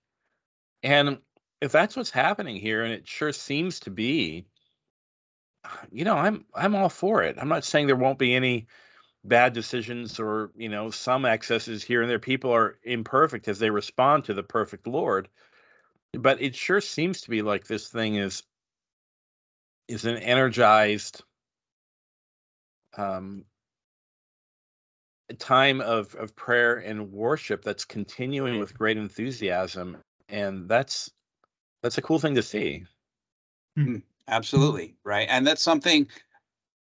and 0.83 1.19
if 1.61 1.73
that's 1.73 1.97
what's 1.97 2.11
happening 2.11 2.57
here, 2.57 2.85
and 2.85 2.93
it 2.93 3.09
sure 3.09 3.33
seems 3.33 3.81
to 3.81 3.91
be, 3.91 4.47
you 5.91 6.05
know, 6.05 6.17
I'm 6.17 6.45
I'm 6.55 6.75
all 6.75 6.89
for 6.89 7.23
it. 7.23 7.37
I'm 7.39 7.49
not 7.49 7.65
saying 7.65 7.87
there 7.87 7.97
won't 7.97 8.19
be 8.19 8.35
any 8.35 8.67
bad 9.25 9.53
decisions 9.53 10.21
or 10.21 10.51
you 10.57 10.69
know 10.69 10.91
some 10.91 11.25
excesses 11.25 11.83
here 11.83 12.03
and 12.03 12.11
there. 12.11 12.19
People 12.19 12.53
are 12.53 12.79
imperfect 12.85 13.49
as 13.49 13.59
they 13.59 13.71
respond 13.71 14.25
to 14.25 14.35
the 14.35 14.43
perfect 14.43 14.87
Lord, 14.87 15.29
but 16.13 16.41
it 16.41 16.55
sure 16.55 16.81
seems 16.81 17.21
to 17.23 17.31
be 17.31 17.43
like 17.43 17.67
this 17.67 17.89
thing 17.89 18.17
is 18.17 18.43
is 19.89 20.05
an 20.05 20.19
energized 20.19 21.23
um, 22.97 23.45
time 25.39 25.81
of 25.81 26.15
of 26.15 26.37
prayer 26.37 26.77
and 26.77 27.13
worship 27.13 27.63
that's 27.65 27.85
continuing 27.85 28.59
with 28.61 28.79
great 28.79 28.97
enthusiasm, 28.97 29.99
and 30.29 30.69
that's 30.69 31.11
that's 31.83 31.99
a 31.99 32.03
cool 32.03 32.19
thing 32.19 32.35
to 32.35 32.43
see. 32.43 32.85
Absolutely, 34.29 34.97
right. 35.05 35.27
And 35.31 35.47
that's 35.47 35.63
something 35.63 36.07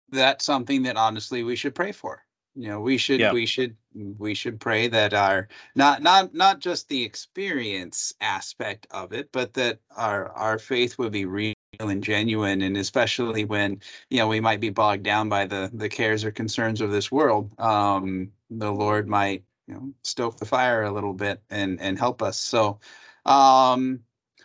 that's 0.10 0.46
something 0.46 0.84
that 0.84 0.96
honestly 0.96 1.44
we 1.44 1.56
should 1.56 1.76
pray 1.76 1.92
for. 1.92 2.24
You 2.56 2.68
know, 2.70 2.80
we 2.82 2.98
should 2.98 3.20
Yeah. 3.20 3.34
we 3.34 3.46
should 3.46 3.76
we 4.18 4.34
should 4.36 4.60
pray 4.60 4.88
that 4.88 5.14
our 5.14 5.48
not 5.76 6.04
not 6.04 6.34
not 6.34 6.60
just 6.60 6.88
the 6.88 7.04
experience 7.04 8.14
aspect 8.22 8.86
of 8.92 9.12
it, 9.12 9.32
but 9.32 9.54
that 9.56 9.80
our 9.96 10.30
our 10.34 10.60
faith 10.60 10.98
would 11.00 11.12
be 11.12 11.26
real 11.26 11.54
and 11.80 12.04
genuine, 12.04 12.62
and 12.62 12.78
especially 12.78 13.44
when 13.46 13.82
you 14.12 14.20
know 14.20 14.28
we 14.28 14.40
might 14.40 14.60
be 14.62 14.70
bogged 14.70 15.04
down 15.04 15.30
by 15.30 15.46
the 15.48 15.72
the 15.74 15.90
cares 15.90 16.24
or 16.24 16.32
concerns 16.32 16.80
of 16.82 16.92
this 16.92 17.12
world. 17.12 17.52
Um, 17.60 18.32
the 18.52 18.72
Lord 18.72 19.08
might 19.08 19.44
you 19.68 19.74
know 19.74 19.94
stoke 20.04 20.38
the 20.38 20.46
fire 20.46 20.84
a 20.84 20.92
little 20.92 21.14
bit 21.14 21.42
and 21.50 21.82
and 21.82 21.98
help 21.98 22.22
us. 22.22 22.38
So, 22.40 22.80
um, 23.26 24.00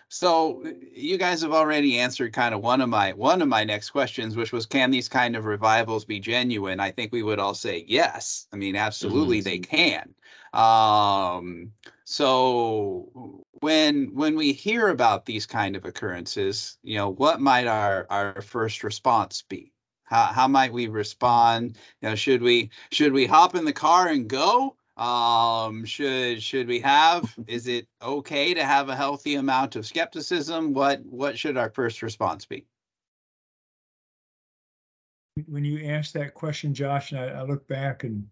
so 0.09 0.63
you 0.93 1.19
guys 1.19 1.43
have 1.43 1.53
already 1.53 1.99
answered 1.99 2.33
kind 2.33 2.55
of 2.55 2.63
one 2.63 2.81
of 2.81 2.89
my 2.89 3.13
one 3.13 3.43
of 3.43 3.49
my 3.49 3.63
next 3.65 3.91
questions, 3.91 4.37
which 4.37 4.53
was 4.53 4.65
can 4.65 4.91
these 4.91 5.09
kind 5.09 5.37
of 5.37 5.45
revivals 5.45 6.05
be 6.07 6.19
genuine? 6.19 6.81
I 6.81 6.91
think 6.91 7.13
we 7.13 7.23
would 7.23 7.39
all 7.39 7.55
say 7.55 7.85
yes. 7.87 8.47
I 8.53 8.57
mean, 8.57 8.75
absolutely 8.75 9.43
they 9.43 9.59
can. 9.59 10.15
Um, 10.55 11.73
so 12.05 13.45
when 13.61 14.15
when 14.15 14.35
we 14.35 14.53
hear 14.53 14.89
about 14.89 15.27
these 15.27 15.45
kind 15.45 15.77
of 15.77 15.85
occurrences, 15.85 16.79
you 16.83 16.97
know, 16.97 17.11
what 17.11 17.41
might 17.41 17.67
our 17.67 18.07
our 18.09 18.41
first 18.41 18.83
response 18.83 19.43
be? 19.43 19.73
How 20.05 20.25
how 20.27 20.49
might 20.49 20.73
we 20.73 20.89
respond? 20.89 21.77
You 22.01 22.09
know, 22.09 22.15
should 22.15 22.41
we 22.41 22.71
should 22.91 23.13
we 23.13 23.27
hop 23.27 23.55
in 23.55 23.67
the 23.67 23.75
car 23.75 24.09
and 24.09 24.27
go? 24.27 24.78
Um, 24.99 25.85
should 25.85 26.43
should 26.43 26.67
we 26.67 26.81
have? 26.81 27.33
Is 27.47 27.69
it 27.69 27.87
okay 28.03 28.53
to 28.53 28.65
have 28.65 28.89
a 28.89 28.97
healthy 28.97 29.37
amount 29.37 29.77
of 29.77 29.87
skepticism? 29.87 30.75
What 30.75 31.05
what 31.07 31.39
should 31.39 31.57
our 31.57 31.71
first 31.71 32.03
response 32.03 32.45
be? 32.45 32.67
When 35.47 35.65
you 35.65 35.89
asked 35.89 36.15
that 36.15 36.35
question, 36.35 36.75
Josh, 36.75 37.13
and 37.13 37.21
I, 37.21 37.29
I 37.29 37.43
look 37.43 37.67
back 37.69 38.03
and 38.03 38.27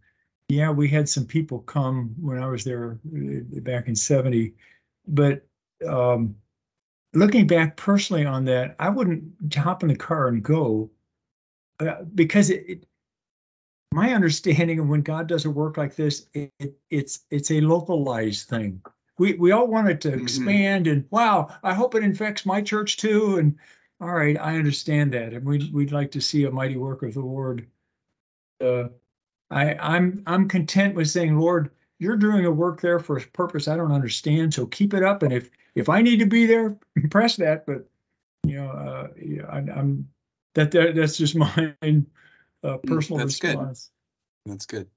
yeah, 0.48 0.70
we 0.70 0.88
had 0.88 1.08
some 1.08 1.24
people 1.24 1.60
come 1.60 2.14
when 2.20 2.42
I 2.42 2.46
was 2.46 2.64
there 2.64 2.98
uh, 3.16 3.60
back 3.60 3.86
in 3.86 3.94
seventy, 3.94 4.54
but 5.06 5.46
um, 5.86 6.34
looking 7.14 7.46
back 7.46 7.76
personally 7.76 8.26
on 8.26 8.44
that, 8.46 8.74
I 8.80 8.88
wouldn't 8.88 9.54
hop 9.54 9.84
in 9.84 9.88
the 9.88 9.96
car 9.96 10.28
and 10.28 10.42
go 10.42 10.90
uh, 11.78 12.02
because 12.14 12.50
it, 12.50 12.64
it 12.68 12.86
my 13.92 14.12
understanding 14.12 14.78
of 14.78 14.88
when 14.88 15.02
God 15.02 15.26
does 15.26 15.44
a 15.44 15.50
work 15.50 15.76
like 15.76 15.96
this, 15.96 16.28
it, 16.34 16.52
it, 16.58 16.74
it's 16.90 17.20
it's 17.30 17.50
a 17.50 17.60
localized 17.60 18.48
thing. 18.48 18.80
We 19.18 19.34
we 19.34 19.52
all 19.52 19.66
want 19.66 19.88
it 19.88 20.00
to 20.02 20.10
Mhm. 20.10 20.20
expand 20.22 20.86
and 20.86 21.06
wow, 21.10 21.48
I 21.62 21.74
hope 21.74 21.94
it 21.94 22.02
infects 22.04 22.44
my 22.46 22.60
church 22.62 22.96
too. 22.98 23.38
And 23.38 23.56
all 24.00 24.12
right, 24.12 24.38
I 24.38 24.56
understand 24.56 25.12
that, 25.14 25.32
and 25.32 25.44
we'd 25.46 25.72
we'd 25.72 25.92
like 25.92 26.10
to 26.12 26.20
see 26.20 26.44
a 26.44 26.50
mighty 26.50 26.76
work 26.76 27.02
of 27.02 27.14
the 27.14 27.20
Lord. 27.20 27.66
Uh, 28.60 28.88
I 29.50 29.74
I'm 29.76 30.22
I'm 30.26 30.48
content 30.48 30.94
with 30.94 31.08
saying, 31.08 31.38
Lord, 31.38 31.70
you're 31.98 32.16
doing 32.16 32.44
a 32.46 32.50
work 32.50 32.80
there 32.80 32.98
for 33.00 33.16
a 33.18 33.22
purpose 33.28 33.68
I 33.68 33.76
don't 33.76 33.92
understand, 33.92 34.52
so 34.54 34.66
keep 34.66 34.94
it 34.94 35.02
up. 35.02 35.22
And 35.22 35.32
if 35.32 35.50
if 35.74 35.88
I 35.88 36.02
need 36.02 36.18
to 36.18 36.26
be 36.26 36.46
there, 36.46 36.76
press 37.10 37.36
that. 37.36 37.66
But 37.66 37.88
you 38.46 38.56
know, 38.56 38.70
uh, 38.70 39.08
yeah, 39.20 39.46
I, 39.48 39.58
I'm 39.58 40.08
that, 40.54 40.70
that 40.72 40.94
that's 40.96 41.16
just 41.18 41.36
my 41.36 41.74
uh, 42.62 42.78
personal 42.78 43.18
that's 43.18 43.38
good. 43.38 43.58
response. 43.58 43.90
That's 44.44 44.66
good. 44.66 44.88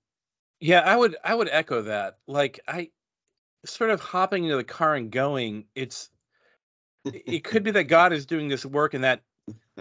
Yeah, 0.59 0.81
I 0.81 0.95
would 0.95 1.15
I 1.23 1.33
would 1.35 1.49
echo 1.49 1.83
that. 1.83 2.19
Like 2.27 2.59
I 2.67 2.91
sort 3.65 3.89
of 3.89 3.99
hopping 4.01 4.43
into 4.45 4.57
the 4.57 4.63
car 4.63 4.95
and 4.95 5.11
going, 5.11 5.65
it's 5.75 6.09
it 7.05 7.43
could 7.43 7.63
be 7.63 7.71
that 7.71 7.85
God 7.85 8.13
is 8.13 8.25
doing 8.25 8.47
this 8.49 8.65
work 8.65 8.93
in 8.93 9.01
that 9.01 9.21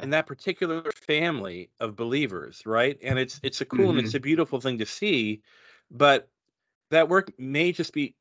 in 0.02 0.10
that 0.10 0.26
particular 0.26 0.82
family 0.92 1.70
of 1.80 1.96
believers, 1.96 2.62
right? 2.64 2.98
And 3.02 3.18
it's 3.18 3.40
it's 3.42 3.60
a 3.60 3.64
cool 3.64 3.90
and 3.90 3.98
it's 3.98 4.14
a 4.14 4.20
beautiful 4.20 4.60
thing 4.60 4.78
to 4.78 4.86
see, 4.86 5.42
but 5.90 6.28
that 6.90 7.08
work 7.08 7.32
may 7.38 7.72
just 7.72 7.92
be 7.92 8.14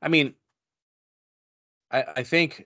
I 0.00 0.08
mean 0.08 0.34
I 1.90 2.04
I 2.16 2.22
think 2.22 2.60
i- 2.60 2.64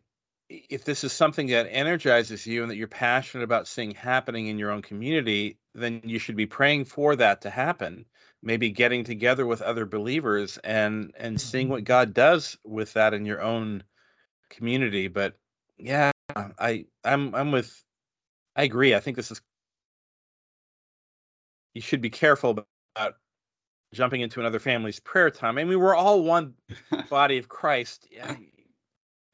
if 0.51 0.85
this 0.85 1.05
is 1.05 1.13
something 1.13 1.47
that 1.49 1.69
energizes 1.71 2.47
you 2.47 2.63
and 2.63 2.71
that 2.71 2.77
you're 2.77 2.89
passionate 2.89 3.45
about 3.45 3.69
seeing 3.69 3.93
happening 3.93 4.49
in 4.49 4.59
your 4.59 4.73
own 4.73 4.83
community, 4.83 5.59
then 5.75 6.01
you 6.05 6.19
should 6.19 6.37
be 6.37 6.47
praying 6.47 6.85
for 6.85 7.15
that 7.17 7.41
to 7.43 7.51
happen. 7.51 8.05
Maybe 8.43 8.71
getting 8.71 9.05
together 9.05 9.47
with 9.47 9.63
other 9.63 9.87
believers 9.87 10.59
and 10.65 11.13
and 11.17 11.37
mm-hmm. 11.37 11.49
seeing 11.49 11.69
what 11.69 11.85
God 11.85 12.15
does 12.15 12.59
with 12.65 12.95
that 12.95 13.15
in 13.15 13.25
your 13.25 13.41
own 13.41 13.85
community. 14.49 15.09
But 15.09 15.35
yeah, 15.79 16.11
I 16.37 16.87
I'm 17.05 17.35
I'm 17.35 17.53
with 17.53 17.85
I 18.57 18.65
agree. 18.65 18.95
I 18.95 19.01
think 19.01 19.17
this 19.17 19.31
is 19.31 19.41
you 21.75 21.81
should 21.81 22.01
be 22.01 22.11
careful 22.11 22.67
about 22.97 23.15
jumping 23.93 24.23
into 24.23 24.41
another 24.41 24.59
family's 24.59 24.99
prayer 24.99 25.31
time. 25.31 25.59
I 25.59 25.65
mean, 25.65 25.79
we're 25.79 25.95
all 25.95 26.23
one 26.23 26.55
body 27.11 27.39
of 27.39 27.49
Christ. 27.49 28.09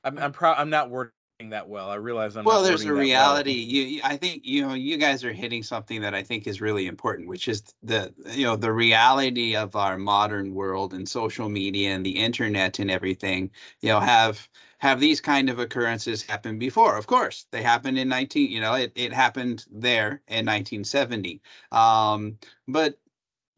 I'm 0.07 0.19
I'm 0.19 0.33
proud. 0.33 0.57
I'm 0.59 0.71
not 0.71 0.89
wording 0.89 1.11
that 1.51 1.69
well. 1.69 1.91
I 1.91 1.97
realize 1.97 2.37
I'm. 2.37 2.45
well 2.45 2.63
not 2.63 2.69
there's 2.69 2.83
a 2.83 2.85
that 2.85 2.95
well. 2.95 3.01
reality 3.01 3.53
you 3.53 4.01
i 4.05 4.17
think 4.17 4.43
you 4.47 4.67
know 4.67 4.73
you 4.73 4.97
guys 4.97 5.23
are 5.23 5.33
hitting 5.33 5.63
something 5.63 6.01
that 6.01 6.15
i 6.15 6.23
think 6.23 6.47
is 6.47 6.63
really 6.63 6.87
important 6.87 7.29
which 7.29 7.47
is 7.47 7.63
the 7.83 8.15
you 8.31 8.45
know 8.45 8.57
the 8.57 8.73
reality 8.73 9.55
of 9.55 9.77
our 9.77 9.99
modern 9.99 10.55
world 10.55 10.95
and 10.95 11.07
social 11.07 11.51
media 11.51 11.91
and 11.91 12.07
the 12.07 12.17
internet 12.17 12.79
and 12.79 12.91
everything 12.91 13.51
you 13.83 13.91
know 13.91 14.01
have 14.01 14.49
have 14.79 14.99
these 14.99 15.21
kind 15.21 15.51
of 15.51 15.59
occurrences 15.59 16.23
happen 16.23 16.59
before 16.59 16.97
of 16.97 17.07
course 17.07 17.47
they 17.51 17.63
happened 17.63 17.99
in 17.99 18.09
19 18.09 18.51
you 18.51 18.61
know 18.61 18.73
it, 18.75 18.93
it 18.95 19.13
happened 19.13 19.67
there 19.71 20.23
in 20.29 20.47
1970 20.47 21.43
um 21.73 22.39
but 22.67 22.99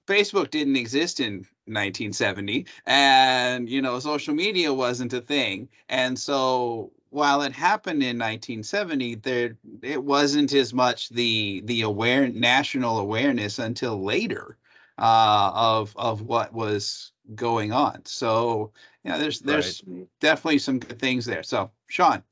Facebook 0.08 0.50
didn't 0.50 0.76
exist 0.76 1.20
in 1.20 1.46
1970 1.68 2.66
and 2.86 3.68
you 3.68 3.82
know 3.82 3.98
social 3.98 4.34
media 4.34 4.72
wasn't 4.72 5.12
a 5.12 5.20
thing. 5.20 5.68
And 5.88 6.18
so 6.18 6.92
while 7.10 7.42
it 7.42 7.52
happened 7.52 8.02
in 8.02 8.18
1970 8.18 9.16
there 9.16 9.56
it 9.82 10.02
wasn't 10.02 10.52
as 10.52 10.74
much 10.74 11.08
the 11.10 11.62
the 11.64 11.82
aware 11.82 12.28
national 12.28 12.98
awareness 12.98 13.58
until 13.58 14.02
later 14.02 14.58
uh 14.98 15.50
of 15.54 15.94
of 15.96 16.22
what 16.22 16.52
was 16.52 17.12
going 17.34 17.72
on. 17.72 18.04
So 18.04 18.72
yeah 19.04 19.18
there's 19.18 19.40
there's 19.40 19.82
definitely 20.20 20.58
some 20.58 20.78
good 20.78 20.98
things 20.98 21.24
there. 21.24 21.42
So 21.42 21.70
sean. 21.88 22.22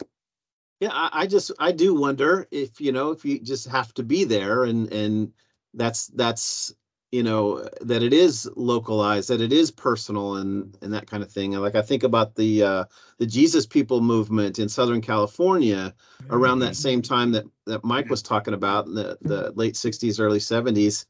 Yeah, 0.80 0.90
I, 0.92 1.08
I 1.12 1.26
just 1.26 1.50
I 1.58 1.72
do 1.72 1.94
wonder 1.94 2.46
if 2.50 2.80
you 2.80 2.92
know 2.92 3.10
if 3.10 3.24
you 3.24 3.38
just 3.38 3.66
have 3.68 3.94
to 3.94 4.02
be 4.02 4.24
there 4.24 4.64
and 4.64 4.92
and 4.92 5.32
that's 5.72 6.08
that's 6.08 6.74
you 7.12 7.22
know 7.22 7.68
that 7.80 8.02
it 8.02 8.12
is 8.12 8.50
localized 8.56 9.30
that 9.30 9.40
it 9.40 9.52
is 9.52 9.70
personal 9.70 10.36
and 10.36 10.76
and 10.82 10.92
that 10.92 11.06
kind 11.08 11.22
of 11.22 11.30
thing 11.30 11.54
and 11.54 11.62
like 11.62 11.74
I 11.74 11.82
think 11.82 12.02
about 12.02 12.34
the 12.34 12.62
uh 12.62 12.84
the 13.18 13.26
Jesus 13.26 13.66
people 13.66 14.00
movement 14.00 14.58
in 14.58 14.68
Southern 14.68 15.00
California 15.00 15.94
around 16.30 16.58
that 16.60 16.76
same 16.76 17.02
time 17.02 17.32
that 17.32 17.44
that 17.66 17.84
Mike 17.84 18.10
was 18.10 18.22
talking 18.22 18.54
about 18.54 18.86
in 18.86 18.94
the 18.94 19.18
the 19.22 19.52
late 19.54 19.74
60s 19.74 20.20
early 20.20 20.40
70s 20.40 21.06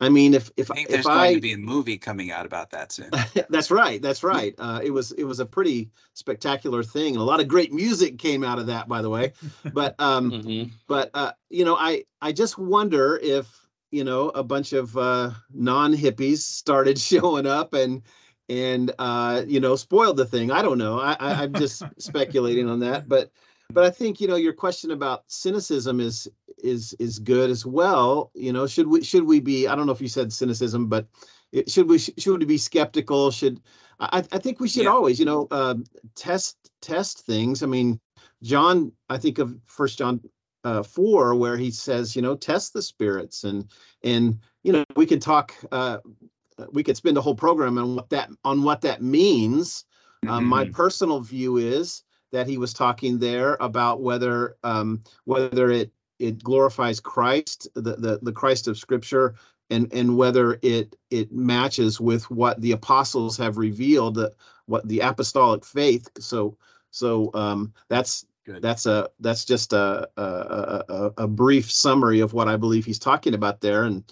I 0.00 0.08
mean 0.08 0.34
if 0.34 0.50
if 0.56 0.70
i 0.70 0.74
think 0.74 0.88
if 0.88 0.94
there's 0.94 1.06
going 1.06 1.18
I 1.30 1.34
to 1.34 1.40
be 1.40 1.52
a 1.52 1.58
movie 1.58 1.98
coming 1.98 2.32
out 2.32 2.44
about 2.44 2.70
that 2.70 2.90
soon 2.90 3.10
that's 3.50 3.70
right. 3.70 4.00
That's 4.00 4.22
right. 4.22 4.54
Uh, 4.58 4.80
it 4.82 4.90
was 4.90 5.12
it 5.12 5.24
was 5.24 5.38
a 5.38 5.46
pretty 5.46 5.90
spectacular 6.14 6.82
thing, 6.82 7.14
and 7.14 7.20
a 7.20 7.24
lot 7.24 7.40
of 7.40 7.48
great 7.48 7.72
music 7.72 8.18
came 8.18 8.42
out 8.42 8.58
of 8.58 8.66
that, 8.68 8.88
by 8.88 9.02
the 9.02 9.10
way. 9.10 9.32
But 9.74 9.94
um, 10.00 10.32
Mhm. 10.32 10.70
but 10.86 11.10
uh, 11.12 11.32
you 11.50 11.64
know, 11.64 11.76
I 11.76 12.04
I 12.22 12.32
just 12.32 12.56
wonder 12.56 13.18
if 13.22 13.61
you 13.92 14.02
know 14.04 14.30
a 14.30 14.42
bunch 14.42 14.72
of 14.72 14.96
uh, 14.96 15.30
non 15.52 15.92
hippies 15.94 16.38
started 16.38 16.98
showing 17.10 17.46
up 17.46 17.74
and 17.74 18.02
and 18.48 18.92
uh, 18.98 19.42
you 19.46 19.60
know 19.60 19.76
spoiled 19.76 20.16
the 20.16 20.26
thing. 20.26 20.50
I 20.50 20.62
don't 20.62 20.78
know. 20.78 20.98
I, 20.98 21.16
I 21.20 21.42
I'm 21.42 21.54
just 21.54 21.86
speculating 21.98 22.68
on 22.68 22.80
that, 22.80 23.08
but 23.08 23.30
but 23.72 23.84
I 23.84 23.90
think 23.90 24.20
you 24.20 24.26
know 24.26 24.36
your 24.36 24.52
question 24.52 24.90
about 24.90 25.24
cynicism 25.28 26.00
is 26.00 26.28
is 26.62 26.94
is 26.98 27.18
good 27.18 27.50
as 27.50 27.64
well. 27.64 28.30
You 28.34 28.52
know, 28.52 28.66
should 28.66 28.88
we 28.88 29.04
should 29.04 29.24
we 29.24 29.40
be? 29.40 29.68
I 29.68 29.74
don't 29.74 29.86
know 29.86 29.92
if 29.92 30.00
you 30.00 30.08
said 30.08 30.32
cynicism, 30.32 30.88
but 30.88 31.06
it, 31.52 31.70
should 31.70 31.88
we 31.88 31.98
should 31.98 32.38
we 32.38 32.44
be 32.44 32.58
skeptical? 32.58 33.30
Should 33.30 33.60
I, 34.00 34.24
I 34.32 34.38
think 34.38 34.58
we 34.58 34.68
should 34.68 34.84
Yeah. 34.84 34.90
always 34.90 35.18
you 35.18 35.26
know 35.26 35.46
um, 35.50 35.84
test 36.14 36.56
test 36.80 37.20
things. 37.20 37.62
I 37.62 37.66
mean, 37.66 38.00
John, 38.42 38.92
I 39.08 39.18
think 39.18 39.38
of 39.38 39.56
First 39.66 39.98
John 39.98 40.20
uh, 40.64 40.82
four 40.82 41.34
where 41.34 41.56
he 41.56 41.70
says 41.70 42.14
you 42.14 42.22
know 42.22 42.36
test 42.36 42.72
the 42.72 42.82
spirits 42.82 43.44
and 43.44 43.68
and 44.04 44.38
you 44.62 44.72
know 44.72 44.84
we 44.96 45.06
can 45.06 45.20
talk. 45.20 45.54
Uh, 45.70 45.98
we 46.70 46.82
could 46.82 46.96
spend 46.96 47.16
a 47.16 47.20
whole 47.20 47.34
program 47.34 47.78
on 47.78 47.96
what 47.96 48.10
that 48.10 48.30
on 48.44 48.62
what 48.62 48.80
that 48.82 49.02
means. 49.02 49.84
Um, 50.28 50.44
my 50.44 50.64
personal 50.66 51.20
view 51.20 51.56
is 51.56 52.04
that 52.30 52.46
he 52.46 52.58
was 52.58 52.72
talking 52.72 53.18
there 53.18 53.56
about 53.60 54.00
whether 54.00 54.56
um, 54.62 55.02
whether 55.24 55.70
it 55.70 55.92
it 56.18 56.42
glorifies 56.42 57.00
Christ, 57.00 57.68
the, 57.74 57.96
the 57.96 58.20
the 58.22 58.32
Christ 58.32 58.68
of 58.68 58.78
Scripture, 58.78 59.34
and 59.70 59.92
and 59.92 60.16
whether 60.16 60.58
it 60.62 60.96
it 61.10 61.32
matches 61.32 62.00
with 62.00 62.30
what 62.30 62.60
the 62.60 62.72
apostles 62.72 63.36
have 63.36 63.58
revealed, 63.58 64.18
uh, 64.18 64.30
what 64.66 64.86
the 64.86 65.00
apostolic 65.00 65.64
faith. 65.64 66.08
So 66.18 66.56
so 66.90 67.30
um, 67.34 67.72
that's 67.88 68.26
Good. 68.44 68.62
that's 68.62 68.86
a 68.86 69.08
that's 69.20 69.44
just 69.44 69.72
a 69.72 70.08
a, 70.16 70.22
a 70.22 70.84
a 70.88 71.12
a 71.24 71.28
brief 71.28 71.70
summary 71.70 72.20
of 72.20 72.32
what 72.32 72.48
I 72.48 72.56
believe 72.56 72.84
he's 72.84 72.98
talking 72.98 73.34
about 73.34 73.60
there, 73.60 73.84
and 73.84 74.04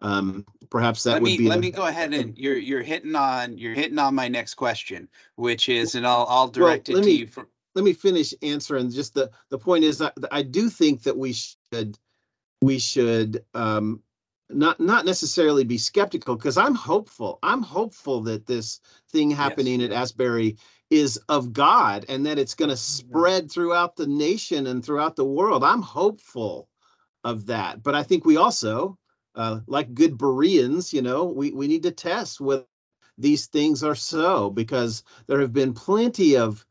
um, 0.00 0.44
perhaps 0.70 1.02
that 1.04 1.12
let 1.14 1.22
would 1.22 1.28
me 1.28 1.38
be 1.38 1.48
let 1.48 1.56
the- 1.56 1.60
me 1.62 1.70
go 1.70 1.86
ahead 1.86 2.12
and 2.14 2.36
you're 2.38 2.56
you're 2.56 2.82
hitting 2.82 3.14
on 3.14 3.56
you're 3.58 3.74
hitting 3.74 3.98
on 3.98 4.14
my 4.14 4.28
next 4.28 4.54
question 4.54 5.08
which 5.36 5.68
is 5.68 5.96
and 5.96 6.06
i'll 6.06 6.24
i'll 6.28 6.46
direct 6.46 6.88
let 6.88 6.98
it 6.98 7.00
to 7.02 7.06
me- 7.08 7.16
you 7.16 7.26
for 7.26 7.48
let 7.74 7.84
me 7.84 7.92
finish 7.92 8.34
answering. 8.42 8.90
Just 8.90 9.14
the 9.14 9.30
the 9.50 9.58
point 9.58 9.84
is, 9.84 9.98
that 9.98 10.12
I 10.32 10.42
do 10.42 10.68
think 10.68 11.04
that 11.04 11.16
we 11.16 11.32
should 11.32 11.96
we 12.60 12.78
should 12.80 13.44
um, 13.54 14.02
not 14.50 14.80
not 14.80 15.04
necessarily 15.04 15.62
be 15.62 15.78
skeptical 15.78 16.34
because 16.34 16.58
I'm 16.58 16.74
hopeful. 16.74 17.38
I'm 17.42 17.62
hopeful 17.62 18.20
that 18.22 18.46
this 18.46 18.80
thing 19.10 19.30
happening 19.30 19.80
at 19.82 19.92
Asbury 19.92 20.56
is 20.90 21.18
of 21.28 21.52
God 21.52 22.06
and 22.08 22.24
that 22.26 22.38
it's 22.38 22.54
going 22.54 22.70
to 22.70 22.76
spread 22.76 23.50
throughout 23.50 23.96
the 23.96 24.06
nation 24.06 24.66
and 24.66 24.84
throughout 24.84 25.16
the 25.16 25.24
world. 25.24 25.62
I'm 25.62 25.82
hopeful 25.82 26.68
of 27.24 27.46
that. 27.46 27.82
But 27.82 27.94
I 27.94 28.02
think 28.02 28.24
we 28.24 28.36
also, 28.36 28.96
uh, 29.34 29.60
like 29.66 29.94
good 29.94 30.16
Bereans, 30.16 30.92
you 30.92 31.02
know, 31.02 31.24
we, 31.24 31.52
we 31.52 31.66
need 31.66 31.82
to 31.82 31.90
test 31.90 32.40
whether 32.40 32.64
these 33.18 33.46
things 33.46 33.82
are 33.82 33.94
so 33.94 34.48
because 34.50 35.02
there 35.26 35.40
have 35.40 35.52
been 35.52 35.74
plenty 35.74 36.36
of 36.36 36.64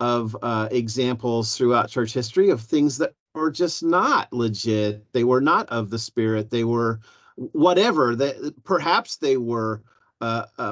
of 0.00 0.36
uh, 0.42 0.68
examples 0.70 1.56
throughout 1.56 1.90
church 1.90 2.12
history 2.12 2.50
of 2.50 2.60
things 2.60 2.98
that 2.98 3.14
were 3.34 3.50
just 3.50 3.82
not 3.82 4.32
legit. 4.32 5.04
They 5.12 5.24
were 5.24 5.40
not 5.40 5.68
of 5.70 5.90
the 5.90 5.98
spirit. 5.98 6.50
They 6.50 6.62
were 6.62 7.00
whatever 7.34 8.14
that 8.14 8.54
perhaps 8.64 9.16
they 9.16 9.36
were 9.36 9.82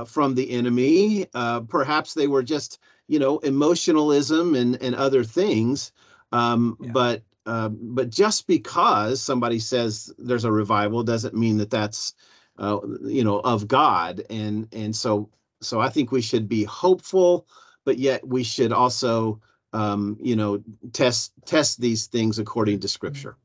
from 0.06 0.34
the 0.34 0.50
enemy. 0.50 1.26
Uh, 1.34 1.60
perhaps 1.60 2.14
they 2.14 2.26
were 2.26 2.42
just, 2.42 2.78
you 3.08 3.18
know, 3.18 3.38
emotionalism 3.38 4.54
and, 4.54 4.80
and 4.82 4.94
other 4.94 5.24
things. 5.24 5.92
Um, 6.32 6.76
yeah. 6.80 6.90
But 6.92 7.22
uh, 7.46 7.68
but 7.68 8.10
just 8.10 8.46
because 8.48 9.22
somebody 9.22 9.60
says 9.60 10.12
there's 10.18 10.44
a 10.44 10.50
revival 10.50 11.04
doesn't 11.04 11.34
mean 11.34 11.58
that 11.58 11.70
that's, 11.70 12.14
uh, 12.58 12.80
you 13.04 13.22
know, 13.22 13.40
of 13.40 13.68
God. 13.68 14.24
And 14.28 14.68
and 14.72 14.94
so 14.94 15.30
so 15.60 15.80
I 15.80 15.88
think 15.88 16.10
we 16.10 16.20
should 16.20 16.48
be 16.48 16.64
hopeful, 16.64 17.46
but 17.84 17.98
yet 17.98 18.26
we 18.26 18.42
should 18.42 18.72
also, 18.72 19.40
um, 19.72 20.16
you 20.20 20.34
know, 20.34 20.62
test 20.92 21.32
test 21.44 21.80
these 21.80 22.06
things 22.06 22.38
according 22.38 22.80
to 22.80 22.88
Scripture. 22.88 23.36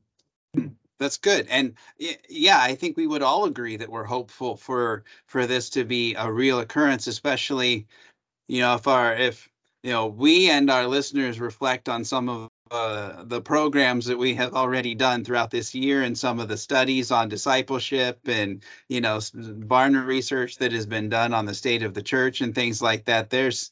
That's 1.02 1.18
good. 1.18 1.48
And 1.50 1.74
yeah, 2.30 2.60
I 2.62 2.76
think 2.76 2.96
we 2.96 3.08
would 3.08 3.24
all 3.24 3.46
agree 3.46 3.76
that 3.76 3.90
we're 3.90 4.04
hopeful 4.04 4.56
for 4.56 5.04
for 5.26 5.48
this 5.48 5.68
to 5.72 5.84
be 5.84 6.14
a 6.14 6.32
real 6.32 6.60
occurrence, 6.60 7.08
especially, 7.08 7.88
you 8.48 8.62
know, 8.62 8.76
if 8.76 8.88
our 8.88 9.16
if 9.16 9.50
you 9.82 9.90
know 9.90 10.06
we 10.06 10.52
and 10.52 10.70
our 10.70 10.86
listeners 10.86 11.40
reflect 11.40 11.90
on 11.90 12.06
some 12.06 12.30
of 12.30 12.50
uh, 12.70 13.24
the 13.24 13.42
programs 13.42 14.06
that 14.06 14.18
we 14.18 14.36
have 14.36 14.54
already 14.54 14.94
done 14.94 15.26
throughout 15.26 15.50
this 15.50 15.74
year 15.74 16.04
and 16.04 16.16
some 16.16 16.40
of 16.40 16.48
the 16.48 16.56
studies 16.56 17.10
on 17.10 17.28
discipleship 17.28 18.20
and 18.28 18.64
you 18.88 19.02
know 19.02 19.18
Barna 19.18 20.06
research 20.06 20.58
that 20.58 20.72
has 20.72 20.86
been 20.86 21.10
done 21.10 21.34
on 21.34 21.48
the 21.48 21.56
state 21.56 21.82
of 21.82 21.96
the 21.96 22.04
church 22.04 22.42
and 22.42 22.54
things 22.54 22.80
like 22.80 23.06
that. 23.06 23.32
There's 23.32 23.72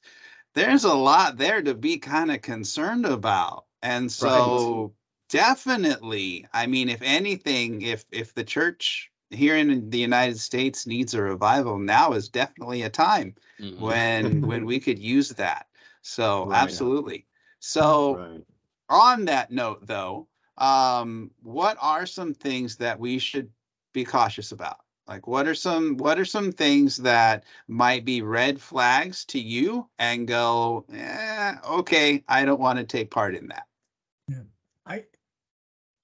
there's 0.55 0.83
a 0.83 0.95
lot 0.95 1.37
there 1.37 1.61
to 1.61 1.75
be 1.75 1.99
kind 1.99 2.31
of 2.31 2.41
concerned 2.41 3.05
about. 3.05 3.65
And 3.83 4.11
so 4.11 4.93
definitely 5.29 6.45
i 6.53 6.65
mean 6.65 6.89
if 6.89 7.01
anything 7.01 7.81
if 7.83 8.03
if 8.11 8.33
the 8.33 8.43
church 8.43 9.11
here 9.29 9.55
in 9.55 9.89
the 9.89 9.97
united 9.97 10.37
states 10.37 10.87
needs 10.87 11.13
a 11.13 11.21
revival 11.21 11.77
now 11.77 12.13
is 12.13 12.27
definitely 12.27 12.81
a 12.81 12.89
time 12.89 13.33
mm-hmm. 13.59 13.81
when 13.81 14.41
when 14.41 14.65
we 14.71 14.79
could 14.79 14.99
use 14.99 15.29
that 15.29 15.67
so 16.01 16.47
right. 16.47 16.61
absolutely 16.61 17.25
so 17.59 18.17
right. 18.17 18.43
on 18.89 19.25
that 19.25 19.51
note 19.51 19.85
though 19.85 20.27
um 20.57 21.29
what 21.43 21.77
are 21.79 22.05
some 22.05 22.33
things 22.33 22.75
that 22.75 22.99
we 22.99 23.19
should 23.19 23.49
be 23.93 24.03
cautious 24.03 24.51
about 24.51 24.77
like 25.07 25.27
what 25.27 25.47
are 25.47 25.55
some 25.55 25.95
what 25.97 26.19
are 26.19 26.25
some 26.25 26.51
things 26.51 26.97
that 26.97 27.43
might 27.67 28.03
be 28.03 28.21
red 28.21 28.59
flags 28.59 29.25
to 29.25 29.39
you 29.39 29.87
and 29.99 30.27
go 30.27 30.85
eh, 30.93 31.55
okay 31.67 32.23
i 32.27 32.43
don't 32.43 32.59
want 32.59 32.79
to 32.79 32.85
take 32.85 33.11
part 33.11 33.35
in 33.35 33.47
that 33.47 33.68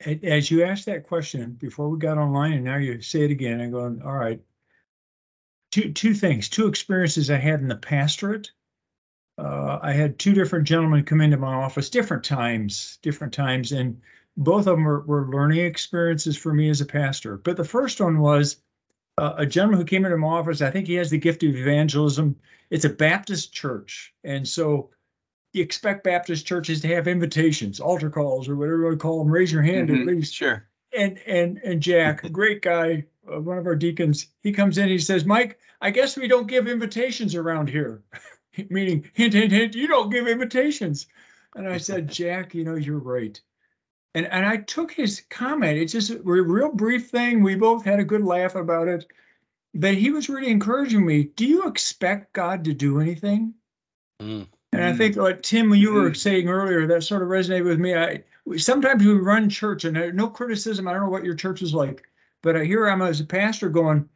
as 0.01 0.51
you 0.51 0.63
asked 0.63 0.85
that 0.85 1.07
question 1.07 1.51
before 1.53 1.89
we 1.89 1.97
got 1.97 2.17
online, 2.17 2.53
and 2.53 2.63
now 2.63 2.77
you 2.77 3.01
say 3.01 3.23
it 3.23 3.31
again, 3.31 3.61
I'm 3.61 3.71
going, 3.71 4.01
all 4.01 4.13
right. 4.13 4.41
Two 5.71 5.91
two 5.91 6.13
things, 6.13 6.47
two 6.47 6.67
experiences 6.67 7.29
I 7.29 7.37
had 7.37 7.59
in 7.59 7.67
the 7.67 7.75
pastorate. 7.75 8.51
Uh, 9.37 9.79
I 9.81 9.91
had 9.91 10.17
two 10.17 10.33
different 10.33 10.65
gentlemen 10.65 11.03
come 11.03 11.19
into 11.19 11.37
my 11.37 11.53
office, 11.53 11.89
different 11.89 12.23
times, 12.23 12.99
different 13.01 13.33
times, 13.33 13.73
and 13.73 13.99
both 14.37 14.67
of 14.67 14.77
them 14.77 14.83
were, 14.83 15.01
were 15.01 15.29
learning 15.29 15.65
experiences 15.65 16.37
for 16.37 16.53
me 16.53 16.69
as 16.69 16.79
a 16.79 16.85
pastor. 16.85 17.37
But 17.37 17.57
the 17.57 17.65
first 17.65 17.99
one 17.99 18.19
was 18.19 18.57
uh, 19.17 19.33
a 19.37 19.45
gentleman 19.45 19.79
who 19.79 19.85
came 19.85 20.05
into 20.05 20.17
my 20.17 20.27
office. 20.27 20.61
I 20.61 20.71
think 20.71 20.87
he 20.87 20.93
has 20.95 21.09
the 21.09 21.17
gift 21.17 21.43
of 21.43 21.55
evangelism. 21.55 22.37
It's 22.69 22.85
a 22.85 22.89
Baptist 22.89 23.53
church, 23.53 24.13
and 24.23 24.47
so 24.47 24.91
you 25.55 25.63
expect 25.63 26.03
Baptist 26.03 26.45
churches 26.45 26.81
to 26.81 26.87
have 26.89 27.07
invitations, 27.07 27.79
altar 27.79 28.09
calls, 28.09 28.49
or 28.49 28.55
whatever 28.55 28.79
you 28.79 28.83
want 28.83 28.99
to 28.99 29.01
call 29.01 29.19
them. 29.19 29.31
Raise 29.31 29.51
your 29.51 29.61
hand 29.61 29.89
mm-hmm. 29.89 30.01
at 30.01 30.15
least. 30.15 30.33
Sure. 30.33 30.67
And 30.95 31.17
and 31.25 31.59
and 31.63 31.81
Jack, 31.81 32.21
great 32.31 32.61
guy, 32.61 33.05
uh, 33.31 33.39
one 33.39 33.57
of 33.57 33.65
our 33.65 33.75
deacons, 33.75 34.27
he 34.41 34.51
comes 34.51 34.77
in. 34.77 34.89
He 34.89 34.99
says, 34.99 35.25
"Mike, 35.25 35.59
I 35.81 35.91
guess 35.91 36.17
we 36.17 36.27
don't 36.27 36.47
give 36.47 36.67
invitations 36.67 37.35
around 37.35 37.69
here." 37.69 38.03
Meaning, 38.69 39.09
hint, 39.13 39.33
hint, 39.33 39.51
hint. 39.51 39.75
You 39.75 39.87
don't 39.87 40.09
give 40.09 40.27
invitations. 40.27 41.07
And 41.55 41.67
I 41.67 41.77
said, 41.77 42.07
Jack, 42.11 42.53
you 42.53 42.63
know, 42.63 42.75
you're 42.75 42.99
right. 42.99 43.39
And 44.13 44.27
and 44.27 44.45
I 44.45 44.57
took 44.57 44.91
his 44.91 45.23
comment. 45.29 45.77
It's 45.77 45.93
just 45.93 46.11
a 46.11 46.21
real 46.21 46.71
brief 46.71 47.09
thing. 47.09 47.43
We 47.43 47.55
both 47.55 47.83
had 47.83 47.99
a 47.99 48.05
good 48.05 48.23
laugh 48.23 48.55
about 48.55 48.87
it. 48.87 49.05
But 49.73 49.95
he 49.95 50.09
was 50.09 50.29
really 50.29 50.51
encouraging 50.51 51.05
me. 51.05 51.25
Do 51.35 51.45
you 51.45 51.67
expect 51.67 52.33
God 52.33 52.63
to 52.65 52.73
do 52.73 53.01
anything? 53.01 53.53
Mm. 54.21 54.47
And 54.75 54.85
I 54.85 54.93
think, 54.93 55.15
like 55.15 55.41
Tim, 55.41 55.73
you 55.73 55.93
were 55.93 56.09
mm-hmm. 56.09 56.15
saying 56.15 56.49
earlier, 56.49 56.87
that 56.87 57.03
sort 57.03 57.21
of 57.21 57.29
resonated 57.29 57.65
with 57.65 57.79
me. 57.79 57.95
I 57.95 58.23
sometimes 58.57 59.03
we 59.03 59.13
run 59.13 59.49
church, 59.49 59.85
and 59.85 60.15
no 60.15 60.27
criticism. 60.27 60.87
I 60.87 60.93
don't 60.93 61.03
know 61.03 61.09
what 61.09 61.25
your 61.25 61.35
church 61.35 61.61
is 61.61 61.73
like, 61.73 62.03
but 62.41 62.55
I 62.55 62.63
hear 62.63 62.87
I'm 62.87 63.01
as 63.01 63.19
a 63.19 63.25
pastor 63.25 63.69
going, 63.69 64.07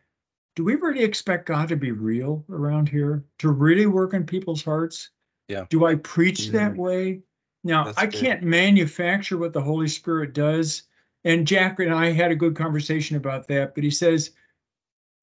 do 0.55 0.63
we 0.63 0.75
really 0.75 1.03
expect 1.03 1.47
God 1.47 1.69
to 1.69 1.75
be 1.75 1.91
real 1.91 2.43
around 2.49 2.89
here? 2.89 3.23
To 3.39 3.49
really 3.49 3.85
work 3.85 4.13
in 4.13 4.25
people's 4.25 4.63
hearts? 4.63 5.11
Yeah. 5.47 5.65
Do 5.69 5.85
I 5.85 5.95
preach 5.95 6.41
mm-hmm. 6.41 6.57
that 6.57 6.75
way? 6.75 7.21
Now 7.63 7.85
That's 7.85 7.97
I 7.97 8.05
good. 8.05 8.19
can't 8.19 8.43
manufacture 8.43 9.37
what 9.37 9.53
the 9.53 9.61
Holy 9.61 9.87
Spirit 9.87 10.33
does. 10.33 10.83
And 11.23 11.45
Jack 11.47 11.79
and 11.79 11.93
I 11.93 12.11
had 12.11 12.31
a 12.31 12.35
good 12.35 12.55
conversation 12.55 13.17
about 13.17 13.47
that, 13.47 13.75
but 13.75 13.83
he 13.83 13.91
says, 13.91 14.31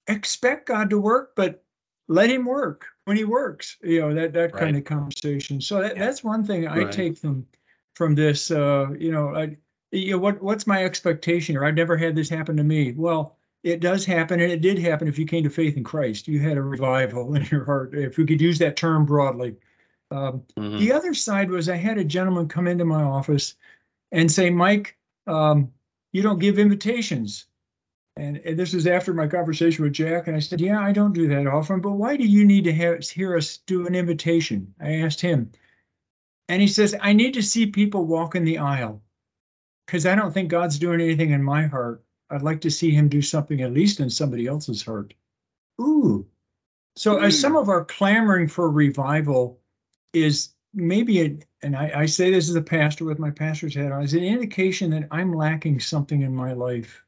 expect 0.09 0.69
God 0.69 0.91
to 0.91 1.01
work, 1.01 1.33
but 1.35 1.65
let 2.09 2.31
him 2.31 2.45
work 2.45 2.87
when 3.05 3.17
he 3.17 3.25
works 3.25 3.77
you 3.83 4.01
know 4.01 4.15
that 4.15 4.33
that 4.33 4.53
right. 4.53 4.61
kind 4.61 4.77
of 4.77 4.85
conversation. 4.85 5.61
So 5.61 5.81
that, 5.81 5.97
that's 5.97 6.23
one 6.23 6.45
thing 6.45 6.67
i 6.69 6.79
right. 6.79 6.93
take 6.93 7.19
from 7.19 7.47
from 7.95 8.15
this 8.15 8.51
uh 8.51 8.89
you 8.99 9.11
know 9.11 9.35
I, 9.35 9.57
you 9.93 10.13
know 10.13 10.19
what 10.19 10.43
what's 10.43 10.67
my 10.67 10.85
expectation 10.85 11.57
or 11.57 11.65
i've 11.65 11.75
never 11.75 11.97
had 11.97 12.15
this 12.15 12.29
happen 12.29 12.57
to 12.57 12.65
me. 12.65 12.93
Well 12.93 13.37
it 13.63 13.81
does 13.81 14.05
happen 14.05 14.41
and 14.41 14.53
it 14.53 14.61
did 14.61 14.79
happen 14.79 15.09
if 15.09 15.19
you 15.19 15.27
came 15.27 15.43
to 15.45 15.51
faith 15.51 15.77
in 15.77 15.85
christ. 15.85 16.29
You 16.29 16.41
had 16.41 16.57
a 16.57 16.63
revival 16.63 17.35
in 17.37 17.45
your 17.47 17.65
heart 17.65 17.95
if 17.95 18.17
we 18.17 18.27
could 18.27 18.41
use 18.41 18.59
that 18.59 18.77
term 18.77 19.05
broadly. 19.05 19.57
Um, 20.13 20.45
mm-hmm. 20.57 20.79
the 20.79 20.93
other 20.93 21.15
side 21.15 21.51
was 21.51 21.69
i 21.69 21.75
had 21.75 21.99
a 21.99 22.05
gentleman 22.05 22.47
come 22.47 22.69
into 22.69 22.85
my 22.85 23.03
office 23.03 23.57
and 24.13 24.31
say 24.31 24.51
mike 24.51 24.97
um, 25.27 25.73
you 26.13 26.23
don't 26.23 26.39
give 26.39 26.61
invitations 26.61 27.47
and, 28.17 28.39
and 28.39 28.59
this 28.59 28.73
is 28.73 28.87
after 28.87 29.13
my 29.13 29.27
conversation 29.27 29.85
with 29.85 29.93
Jack, 29.93 30.27
and 30.27 30.37
I 30.37 30.41
said, 30.41 30.61
"Yeah, 30.61 30.81
I 30.81 30.93
don't 30.93 31.13
do 31.13 31.29
that 31.29 31.47
often, 31.47 31.81
but 31.81 31.93
why 31.93 32.17
do 32.17 32.25
you 32.25 32.45
need 32.45 32.65
to 32.65 32.73
have, 32.73 33.09
hear 33.09 33.37
us 33.37 33.59
do 33.59 33.87
an 33.87 33.95
invitation?" 33.95 34.75
I 34.81 34.97
asked 34.97 35.21
him, 35.21 35.51
and 36.49 36.63
he 36.63 36.69
says, 36.69 36.97
"I 37.01 37.13
need 37.13 37.35
to 37.35 37.43
see 37.43 37.67
people 37.67 38.07
walk 38.07 38.35
in 38.35 38.45
the 38.45 38.59
aisle, 38.59 39.03
because 39.87 40.07
I 40.07 40.15
don't 40.15 40.33
think 40.33 40.49
God's 40.49 40.79
doing 40.79 41.01
anything 41.01 41.31
in 41.31 41.43
my 41.43 41.67
heart. 41.67 42.03
I'd 42.31 42.43
like 42.43 42.61
to 42.63 42.71
see 42.71 42.91
Him 42.91 43.09
do 43.09 43.23
something 43.23 43.63
at 43.63 43.73
least 43.73 44.01
in 44.01 44.11
somebody 44.11 44.47
else's 44.47 44.83
heart." 44.83 45.15
Ooh, 45.81 46.27
so 46.97 47.19
as 47.19 47.39
some 47.39 47.53
hmm. 47.53 47.59
of 47.59 47.69
our 47.69 47.85
clamoring 47.85 48.49
for 48.49 48.71
revival 48.71 49.61
is 50.15 50.55
maybe, 50.73 51.21
a, 51.21 51.39
and 51.63 51.77
I, 51.77 51.93
I 51.95 52.07
say 52.07 52.31
this 52.31 52.49
as 52.49 52.55
a 52.55 52.63
pastor 52.63 53.05
with 53.05 53.19
my 53.19 53.31
pastor's 53.31 53.75
hat 53.75 53.93
on, 53.93 54.03
is 54.03 54.15
an 54.15 54.25
indication 54.25 54.91
that 54.91 55.07
I'm 55.11 55.35
lacking 55.35 55.81
something 55.81 56.23
in 56.23 56.35
my 56.35 56.55
life 56.55 57.06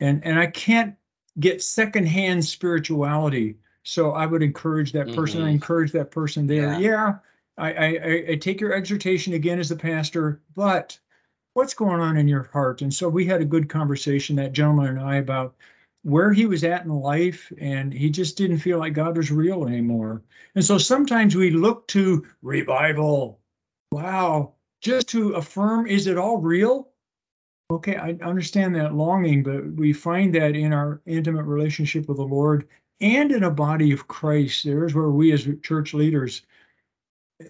and 0.00 0.24
and 0.24 0.38
I 0.38 0.46
can't 0.46 0.94
get 1.38 1.62
secondhand 1.62 2.44
spirituality. 2.44 3.56
So 3.82 4.12
I 4.12 4.26
would 4.26 4.42
encourage 4.42 4.92
that 4.92 5.14
person. 5.14 5.40
Mm-hmm. 5.40 5.48
I 5.48 5.52
encourage 5.52 5.92
that 5.92 6.10
person 6.10 6.46
there. 6.46 6.72
Yeah, 6.72 6.78
yeah 6.78 7.14
I, 7.56 7.72
I 7.72 8.24
I 8.30 8.36
take 8.36 8.60
your 8.60 8.72
exhortation 8.72 9.34
again 9.34 9.58
as 9.58 9.70
a 9.70 9.76
pastor, 9.76 10.42
but 10.54 10.98
what's 11.54 11.74
going 11.74 12.00
on 12.00 12.16
in 12.16 12.28
your 12.28 12.44
heart? 12.52 12.82
And 12.82 12.92
so 12.92 13.08
we 13.08 13.24
had 13.24 13.40
a 13.40 13.46
good 13.46 13.68
conversation, 13.68 14.36
that 14.36 14.52
gentleman 14.52 14.88
and 14.88 15.00
I, 15.00 15.16
about 15.16 15.56
where 16.02 16.32
he 16.32 16.46
was 16.46 16.64
at 16.64 16.84
in 16.84 16.90
life, 16.90 17.52
and 17.58 17.92
he 17.92 18.08
just 18.08 18.36
didn't 18.36 18.58
feel 18.58 18.78
like 18.78 18.94
God 18.94 19.16
was 19.16 19.30
real 19.30 19.66
anymore. 19.66 20.22
And 20.54 20.64
so 20.64 20.78
sometimes 20.78 21.36
we 21.36 21.50
look 21.50 21.86
to 21.88 22.26
revival. 22.42 23.40
Wow, 23.92 24.54
just 24.80 25.08
to 25.08 25.34
affirm, 25.34 25.86
is 25.86 26.06
it 26.06 26.16
all 26.16 26.38
real? 26.38 26.89
Okay, 27.70 27.96
I 27.96 28.18
understand 28.22 28.74
that 28.74 28.94
longing, 28.94 29.42
but 29.42 29.64
we 29.74 29.92
find 29.92 30.34
that 30.34 30.56
in 30.56 30.72
our 30.72 31.00
intimate 31.06 31.44
relationship 31.44 32.08
with 32.08 32.16
the 32.16 32.24
Lord 32.24 32.66
and 33.00 33.30
in 33.30 33.44
a 33.44 33.50
body 33.50 33.92
of 33.92 34.08
Christ. 34.08 34.64
There's 34.64 34.94
where 34.94 35.10
we 35.10 35.32
as 35.32 35.48
church 35.62 35.94
leaders 35.94 36.42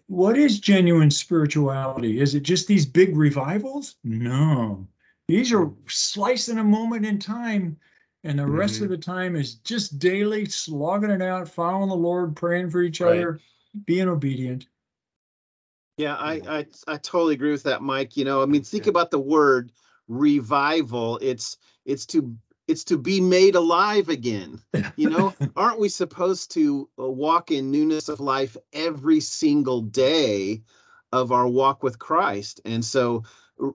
what 0.06 0.38
is 0.38 0.60
genuine 0.60 1.10
spirituality? 1.10 2.20
Is 2.20 2.34
it 2.34 2.42
just 2.42 2.66
these 2.66 2.86
big 2.86 3.16
revivals? 3.16 3.96
No. 4.04 4.86
These 5.28 5.52
are 5.52 5.70
slicing 5.86 6.58
a 6.58 6.64
moment 6.64 7.06
in 7.06 7.18
time, 7.18 7.76
and 8.24 8.38
the 8.38 8.46
rest 8.46 8.76
of 8.76 8.84
mm-hmm. 8.84 8.92
the 8.92 8.98
time 8.98 9.36
is 9.36 9.54
just 9.56 9.98
daily 9.98 10.44
slogging 10.46 11.10
it 11.10 11.22
out, 11.22 11.48
following 11.48 11.88
the 11.88 11.96
Lord, 11.96 12.36
praying 12.36 12.70
for 12.70 12.82
each 12.82 13.00
Right. 13.00 13.18
other, 13.18 13.40
being 13.84 14.08
obedient. 14.08 14.68
Yeah, 15.96 16.16
I, 16.16 16.32
I, 16.48 16.66
I 16.88 16.96
totally 16.96 17.34
agree 17.34 17.52
with 17.52 17.62
that, 17.64 17.82
Mike. 17.82 18.16
You 18.16 18.24
know, 18.24 18.42
I 18.42 18.46
mean, 18.46 18.62
think 18.62 18.86
Yeah. 18.86 18.90
about 18.90 19.10
the 19.10 19.20
word 19.20 19.70
revival. 20.10 21.18
It's, 21.22 21.56
it's 21.86 22.04
to, 22.06 22.36
it's 22.68 22.84
to 22.84 22.98
be 22.98 23.20
made 23.20 23.54
alive 23.54 24.08
again. 24.10 24.60
You 24.96 25.08
know, 25.08 25.34
aren't 25.56 25.80
we 25.80 25.88
supposed 25.88 26.50
to 26.52 26.86
uh, 26.98 27.08
walk 27.08 27.50
in 27.50 27.70
newness 27.70 28.10
of 28.10 28.20
life 28.20 28.54
every 28.74 29.20
single 29.20 29.80
day 29.80 30.60
of 31.12 31.32
our 31.32 31.48
walk 31.48 31.82
with 31.82 31.98
Christ? 31.98 32.60
And 32.66 32.84
so 32.84 33.22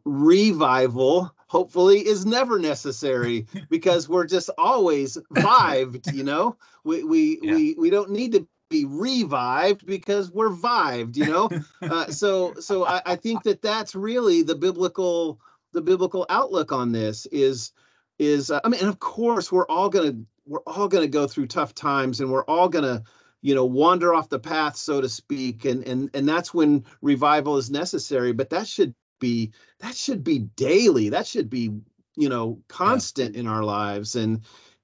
revival 0.03 1.31
hopefully 1.47 2.05
is 2.05 2.25
never 2.25 2.59
necessary 2.59 3.47
because 3.69 4.09
we're 4.09 4.25
just 4.25 4.49
always 4.57 5.17
vived, 5.31 6.13
you 6.13 6.23
know? 6.23 6.57
We 6.83 7.03
we 7.03 7.39
Yeah. 7.41 7.55
we 7.55 7.75
we 7.75 7.89
don't 7.89 8.11
need 8.11 8.31
to 8.33 8.47
be 8.69 8.85
revived 8.85 9.85
because 9.85 10.31
we're 10.31 10.49
vived, 10.49 11.15
you 11.15 11.25
know? 11.25 11.49
uh, 11.81 12.07
so 12.11 12.53
so 12.59 12.85
I, 12.85 13.01
I 13.05 13.15
think 13.15 13.43
that 13.43 13.61
that's 13.61 13.95
really 13.95 14.43
the 14.43 14.55
biblical 14.55 15.39
the 15.75 15.81
biblical 15.81 16.25
outlook 16.29 16.71
on 16.71 16.91
this 16.91 17.27
is 17.27 17.71
is 18.17 18.49
uh, 18.49 18.59
I 18.63 18.69
mean 18.69 18.79
and 18.79 18.89
of 18.89 18.99
course 18.99 19.51
we're 19.51 19.67
all 19.67 19.89
gonna 19.89 20.15
we're 20.47 20.63
all 20.65 20.87
gonna 20.87 21.07
go 21.07 21.27
through 21.27 21.47
tough 21.47 21.75
times 21.75 22.19
and 22.19 22.31
we're 22.31 22.45
all 22.45 22.69
gonna 22.69 23.03
you 23.41 23.53
know 23.53 23.65
wander 23.65 24.13
off 24.13 24.29
the 24.29 24.39
path 24.39 24.75
so 24.75 25.01
to 25.01 25.09
speak 25.09 25.65
and 25.65 25.85
and 25.87 26.09
and 26.15 26.27
that's 26.27 26.53
when 26.53 26.83
revival 27.01 27.57
is 27.57 27.69
necessary 27.69 28.33
but 28.33 28.49
that 28.49 28.67
should 28.67 28.95
be 29.19 29.51
that 29.79 29.95
should 29.95 30.23
be 30.23 30.39
daily. 30.55 31.09
That 31.09 31.27
should 31.27 31.49
be 31.49 31.71
you 32.15 32.29
know 32.29 32.59
constant 32.67 33.35
in 33.35 33.47
our 33.47 33.63
lives. 33.63 34.15
And 34.15 34.41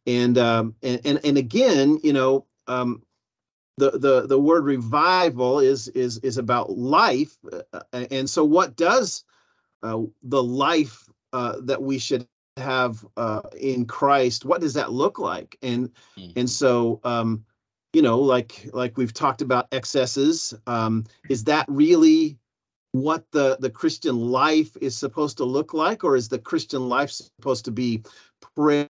and 0.08 0.38
um 0.38 0.76
and 0.82 1.00
and, 1.06 1.20
and 1.24 1.38
again 1.38 2.00
you 2.04 2.14
know 2.14 2.46
um 2.68 3.04
the 3.78 3.92
the 3.92 4.28
the 4.28 4.40
word 4.40 4.66
revival 4.66 5.60
is 5.60 5.88
is 5.90 6.18
is 6.20 6.38
about 6.38 6.72
life 6.72 7.38
uh, 7.54 7.80
uh, 7.94 8.06
and 8.12 8.30
so 8.30 8.44
what 8.44 8.76
does 8.76 9.24
uh, 9.84 10.02
the 10.24 10.44
life 10.44 11.08
uh, 11.34 11.56
that 11.64 11.82
we 11.82 11.98
should 11.98 12.28
have 12.58 13.06
uh, 13.18 13.42
in 13.60 13.86
Christ 13.86 14.46
what 14.46 14.62
does 14.62 14.74
that 14.74 14.92
look 14.92 15.20
like? 15.20 15.58
And 15.62 15.90
Mm. 16.18 16.34
and 16.36 16.50
so 16.50 17.00
um 17.04 17.46
you 17.94 18.02
know 18.02 18.20
like 18.20 18.70
like 18.74 18.98
we've 18.98 19.14
talked 19.14 19.42
about 19.42 19.68
excesses 19.72 20.54
um 20.68 21.06
is 21.30 21.44
that 21.46 21.66
really 21.70 22.38
what 22.92 23.26
the 23.32 23.58
the 23.62 23.70
Christian 23.70 24.18
life 24.18 24.76
is 24.82 24.98
supposed 24.98 25.38
to 25.38 25.46
look 25.46 25.74
like? 25.74 26.04
Or 26.04 26.16
is 26.16 26.28
the 26.28 26.40
Christian 26.40 26.90
life 26.90 27.10
supposed 27.12 27.66
to 27.66 27.72
be 27.72 28.04
prayer 28.56 28.88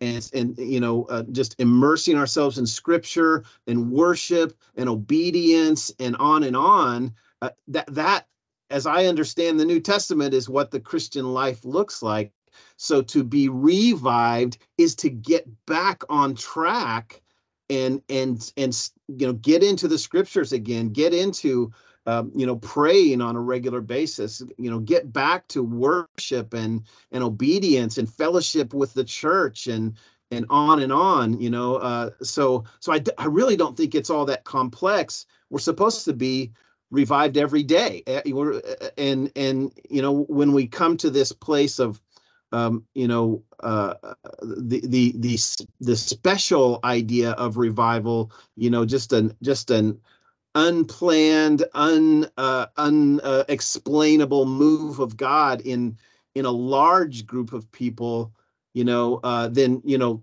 and 0.00 0.30
and 0.32 0.56
you 0.58 0.80
know 0.80 1.04
uh, 1.04 1.24
just 1.32 1.56
immersing 1.58 2.16
ourselves 2.16 2.58
in 2.58 2.66
scripture 2.66 3.44
and 3.66 3.90
worship 3.90 4.56
and 4.76 4.88
obedience 4.88 5.92
and 5.98 6.16
on 6.16 6.44
and 6.44 6.56
on? 6.56 7.12
Uh, 7.42 7.50
that 7.68 7.86
that 7.94 8.26
as 8.70 8.86
i 8.86 9.06
understand 9.06 9.58
the 9.58 9.64
new 9.64 9.80
testament 9.80 10.34
is 10.34 10.48
what 10.48 10.70
the 10.70 10.80
christian 10.80 11.32
life 11.32 11.64
looks 11.64 12.02
like. 12.02 12.32
So 12.76 13.02
to 13.02 13.22
be 13.22 13.48
revived 13.48 14.58
is 14.78 14.94
to 14.96 15.10
get 15.10 15.46
back 15.66 16.02
on 16.08 16.34
track 16.34 17.22
and 17.68 18.02
and 18.08 18.52
and 18.56 18.90
you 19.08 19.26
know 19.26 19.32
get 19.34 19.62
into 19.62 19.86
the 19.86 19.98
scriptures 19.98 20.52
again 20.52 20.88
get 20.88 21.14
into 21.14 21.70
um, 22.06 22.32
you 22.34 22.46
know 22.46 22.56
praying 22.56 23.20
on 23.20 23.36
a 23.36 23.40
regular 23.40 23.80
basis 23.80 24.42
you 24.58 24.70
know 24.70 24.80
get 24.80 25.12
back 25.12 25.46
to 25.48 25.62
worship 25.62 26.52
and 26.52 26.82
and 27.12 27.22
obedience 27.22 27.98
and 27.98 28.12
fellowship 28.12 28.74
with 28.74 28.92
the 28.94 29.04
church 29.04 29.68
and 29.68 29.96
and 30.32 30.46
on 30.50 30.80
and 30.80 30.92
on 30.92 31.40
you 31.40 31.50
know 31.50 31.76
uh 31.76 32.10
so 32.22 32.64
so 32.80 32.92
I, 32.92 33.02
I 33.18 33.26
really 33.26 33.56
don't 33.56 33.76
think 33.76 33.94
it's 33.94 34.10
all 34.10 34.24
that 34.26 34.44
complex. 34.44 35.26
We're 35.50 35.60
supposed 35.60 36.04
to 36.06 36.12
be 36.12 36.52
revived 36.90 37.36
every 37.36 37.62
day. 37.62 38.02
Eh, 38.06 38.22
we're- 38.32 38.60
eh, 38.80 38.90
and 38.98 39.32
and 39.36 39.72
you 39.90 40.02
know 40.02 40.24
when 40.24 40.52
we 40.52 40.66
come 40.66 40.96
to 40.98 41.10
this 41.10 41.32
place 41.32 41.78
of 41.78 42.00
um 42.52 42.84
you 42.94 43.06
know 43.08 43.42
uh 43.60 43.94
the 44.42 44.80
the 44.86 45.14
the 45.18 45.38
the 45.80 45.96
special 45.96 46.80
idea 46.84 47.32
of 47.32 47.56
revival 47.56 48.32
you 48.56 48.70
know 48.70 48.84
just 48.84 49.12
an 49.12 49.36
just 49.42 49.70
an 49.70 50.00
unplanned 50.56 51.64
un 51.74 52.28
uh 52.36 52.66
unexplainable 52.76 54.46
move 54.46 54.98
of 54.98 55.16
god 55.16 55.60
in 55.60 55.96
in 56.34 56.44
a 56.44 56.50
large 56.50 57.24
group 57.26 57.52
of 57.52 57.70
people 57.72 58.32
you 58.74 58.84
know 58.84 59.20
uh 59.22 59.46
then 59.48 59.80
you 59.84 59.96
know 59.96 60.22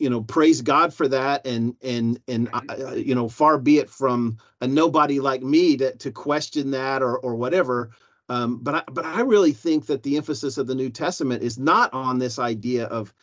you 0.00 0.10
know 0.10 0.22
praise 0.22 0.62
god 0.62 0.92
for 0.92 1.06
that. 1.08 1.46
And 1.46 1.76
and 1.82 2.18
and 2.26 2.48
uh, 2.52 2.94
you 2.94 3.14
know 3.14 3.28
far 3.28 3.58
be 3.58 3.78
it 3.78 3.88
from 3.88 4.38
a 4.60 4.66
nobody 4.66 5.20
like 5.20 5.42
me 5.42 5.76
to 5.76 5.94
to 5.96 6.10
question 6.10 6.70
that 6.72 7.02
or 7.02 7.18
or 7.18 7.36
whatever. 7.36 7.90
Um 8.28 8.58
but 8.62 8.74
i 8.74 8.82
but 8.90 9.04
i 9.04 9.20
really 9.20 9.52
think 9.52 9.86
that 9.86 10.02
the 10.02 10.16
emphasis 10.16 10.58
of 10.58 10.66
the 10.66 10.74
new 10.74 10.90
testament 10.90 11.42
is 11.42 11.58
not 11.58 11.92
on 11.92 12.18
this 12.18 12.38
idea 12.38 12.86
of 12.86 13.14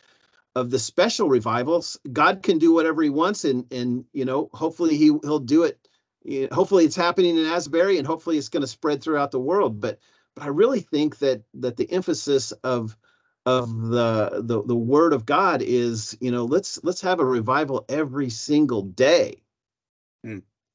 of 0.54 0.70
the 0.70 0.78
special 0.78 1.28
revivals. 1.28 1.98
God 2.12 2.42
can 2.42 2.58
do 2.58 2.72
whatever 2.72 3.02
he 3.02 3.10
wants 3.10 3.44
and 3.44 3.70
and 3.72 4.04
you 4.12 4.24
know 4.24 4.48
hopefully 4.54 4.96
he 4.96 5.06
he'll 5.22 5.38
do 5.40 5.64
it. 5.64 5.88
You 6.24 6.42
know, 6.42 6.48
hopefully 6.54 6.84
it's 6.84 6.96
happening 6.96 7.36
in 7.36 7.46
asbury 7.46 7.98
and 7.98 8.06
hopefully 8.06 8.38
it's 8.38 8.48
going 8.48 8.62
to 8.62 8.66
spread 8.66 9.02
throughout 9.02 9.30
the 9.30 9.40
world. 9.40 9.80
But 9.80 9.98
but 10.34 10.44
i 10.44 10.48
really 10.48 10.80
think 10.80 11.18
that 11.18 11.42
that 11.54 11.76
the 11.76 11.90
emphasis 11.90 12.52
of 12.62 12.96
of 13.48 13.88
the, 13.88 14.42
the 14.42 14.62
the 14.64 14.76
word 14.76 15.12
of 15.12 15.24
god 15.26 15.62
is 15.62 16.16
you 16.20 16.30
know 16.30 16.44
let's 16.44 16.78
let's 16.84 17.00
have 17.00 17.20
a 17.20 17.24
revival 17.24 17.84
every 17.88 18.30
single 18.30 18.82
day 18.82 19.42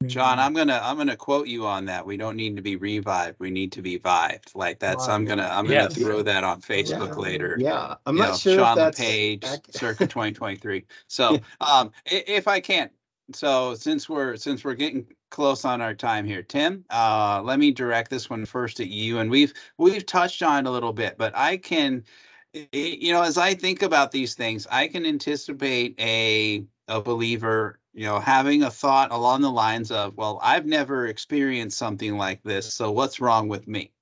John, 0.07 0.38
I'm 0.39 0.53
gonna 0.53 0.79
I'm 0.83 0.97
gonna 0.97 1.15
quote 1.15 1.47
you 1.47 1.65
on 1.65 1.86
that. 1.86 2.05
We 2.05 2.17
don't 2.17 2.36
need 2.36 2.55
to 2.57 2.62
be 2.62 2.75
revived. 2.75 3.39
We 3.39 3.49
need 3.51 3.71
to 3.73 3.81
be 3.81 3.97
vived. 3.99 4.53
Like 4.55 4.79
that's 4.79 5.07
I'm 5.07 5.23
gonna 5.25 5.47
I'm 5.49 5.65
gonna 5.65 5.83
Yes. 5.83 5.95
throw 5.95 6.21
that 6.23 6.43
on 6.43 6.62
Facebook 6.62 7.15
Yeah. 7.15 7.21
later. 7.21 7.55
yeah 7.59 7.95
i'm 8.05 8.15
you 8.15 8.21
not 8.21 8.31
know, 8.31 8.38
sure 8.38 8.57
Sean 8.57 8.77
if 8.77 8.83
that's 8.83 8.99
LePage, 8.99 9.43
circa 9.71 10.07
2023. 10.07 10.86
So, 11.07 11.39
um, 11.62 11.91
if 12.05 12.47
I 12.47 12.59
can, 12.59 12.89
so 13.33 13.75
since 13.75 14.09
we're 14.09 14.36
since 14.36 14.63
we're 14.65 14.73
getting 14.73 15.05
close 15.31 15.63
on 15.63 15.81
our 15.81 15.93
time 15.93 16.25
here, 16.25 16.43
Tim, 16.43 16.83
uh, 16.89 17.41
let 17.43 17.59
me 17.59 17.71
direct 17.71 18.09
this 18.09 18.29
one 18.29 18.45
first 18.45 18.79
at 18.81 18.88
you. 18.88 19.19
And 19.19 19.29
we've 19.31 19.53
we've 19.77 20.05
touched 20.05 20.43
on 20.43 20.65
it 20.65 20.69
a 20.69 20.71
little 20.71 20.93
bit, 20.93 21.17
but 21.17 21.36
I 21.36 21.57
can, 21.57 22.03
i- 22.03 22.03
i- 22.03 22.33
you 22.53 23.13
know, 23.13 23.23
as 23.23 23.37
I 23.37 23.53
think 23.53 23.81
about 23.81 24.11
these 24.11 24.35
things, 24.35 24.67
I 24.71 24.87
can 24.87 25.05
anticipate 25.05 25.99
a 25.99 26.65
a 26.87 27.01
believer, 27.01 27.79
you 27.93 28.05
know, 28.05 28.19
having 28.19 28.63
a 28.63 28.71
thought 28.71 29.11
along 29.11 29.41
the 29.41 29.51
lines 29.51 29.89
of, 29.91 30.17
well, 30.17 30.39
I've 30.43 30.65
never 30.65 31.07
experienced 31.07 31.77
something 31.77 32.17
like 32.17 32.43
this, 32.43 32.73
so 32.73 32.91
what's 32.91 33.19
wrong 33.21 33.47
with 33.47 33.67
me? 33.67 33.93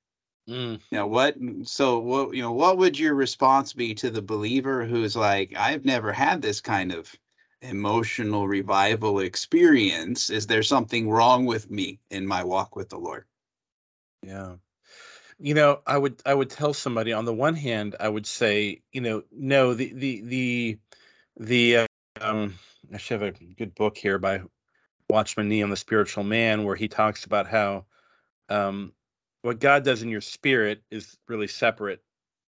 Mm, 0.50 0.82
you 0.92 0.98
know 0.98 1.08
what 1.08 1.38
so 1.64 2.00
what 2.00 2.36
you 2.36 2.42
know 2.42 2.52
what 2.52 2.78
would 2.78 2.98
your 3.00 3.14
response 3.16 3.74
be 3.74 3.94
to 3.96 4.10
the 4.10 4.22
believer 4.22 4.86
who's 4.86 5.16
like 5.16 5.54
i've 5.56 5.86
never 5.86 6.12
had 6.12 6.42
this 6.42 6.60
kind 6.62 6.92
of 6.92 7.16
emotional 7.62 8.48
revival 8.48 9.20
experience 9.20 10.30
is 10.32 10.48
there 10.48 10.64
something 10.64 11.10
wrong 11.10 11.46
with 11.46 11.70
me 11.72 12.00
in 12.10 12.26
my 12.28 12.44
walk 12.44 12.76
with 12.76 12.90
the 12.90 12.98
lord 12.98 13.26
yeah. 14.24 14.56
You 15.44 15.56
know, 15.56 15.82
I 15.88 15.98
would 15.98 16.22
I 16.24 16.36
would 16.36 16.52
tell 16.52 16.72
somebody 16.74 17.14
on 17.14 17.26
the 17.26 17.34
one 17.34 17.56
hand, 17.56 17.96
I 18.00 18.10
would 18.10 18.28
say, 18.28 18.84
you 18.92 19.02
know, 19.02 19.24
no, 19.32 19.74
the 19.74 19.92
the 19.92 20.22
the 20.22 20.80
the 21.40 21.78
uh, 21.78 21.88
um 22.22 22.54
I 22.94 22.98
should 22.98 23.22
have 23.22 23.36
a 23.42 23.46
good 23.56 23.74
book 23.74 23.98
here 23.98 24.20
by 24.20 24.42
Watchman 25.10 25.50
Nee 25.50 25.64
on 25.64 25.72
the 25.72 25.78
spiritual 25.78 26.24
man 26.24 26.64
where 26.64 26.76
he 26.76 26.88
talks 26.88 27.26
about 27.26 27.48
how 27.48 27.86
um 28.50 28.94
what 29.42 29.60
God 29.60 29.84
does 29.84 30.04
in 30.04 30.10
your 30.10 30.22
spirit 30.22 30.84
is 30.92 31.18
really 31.28 31.48
separate 31.48 32.04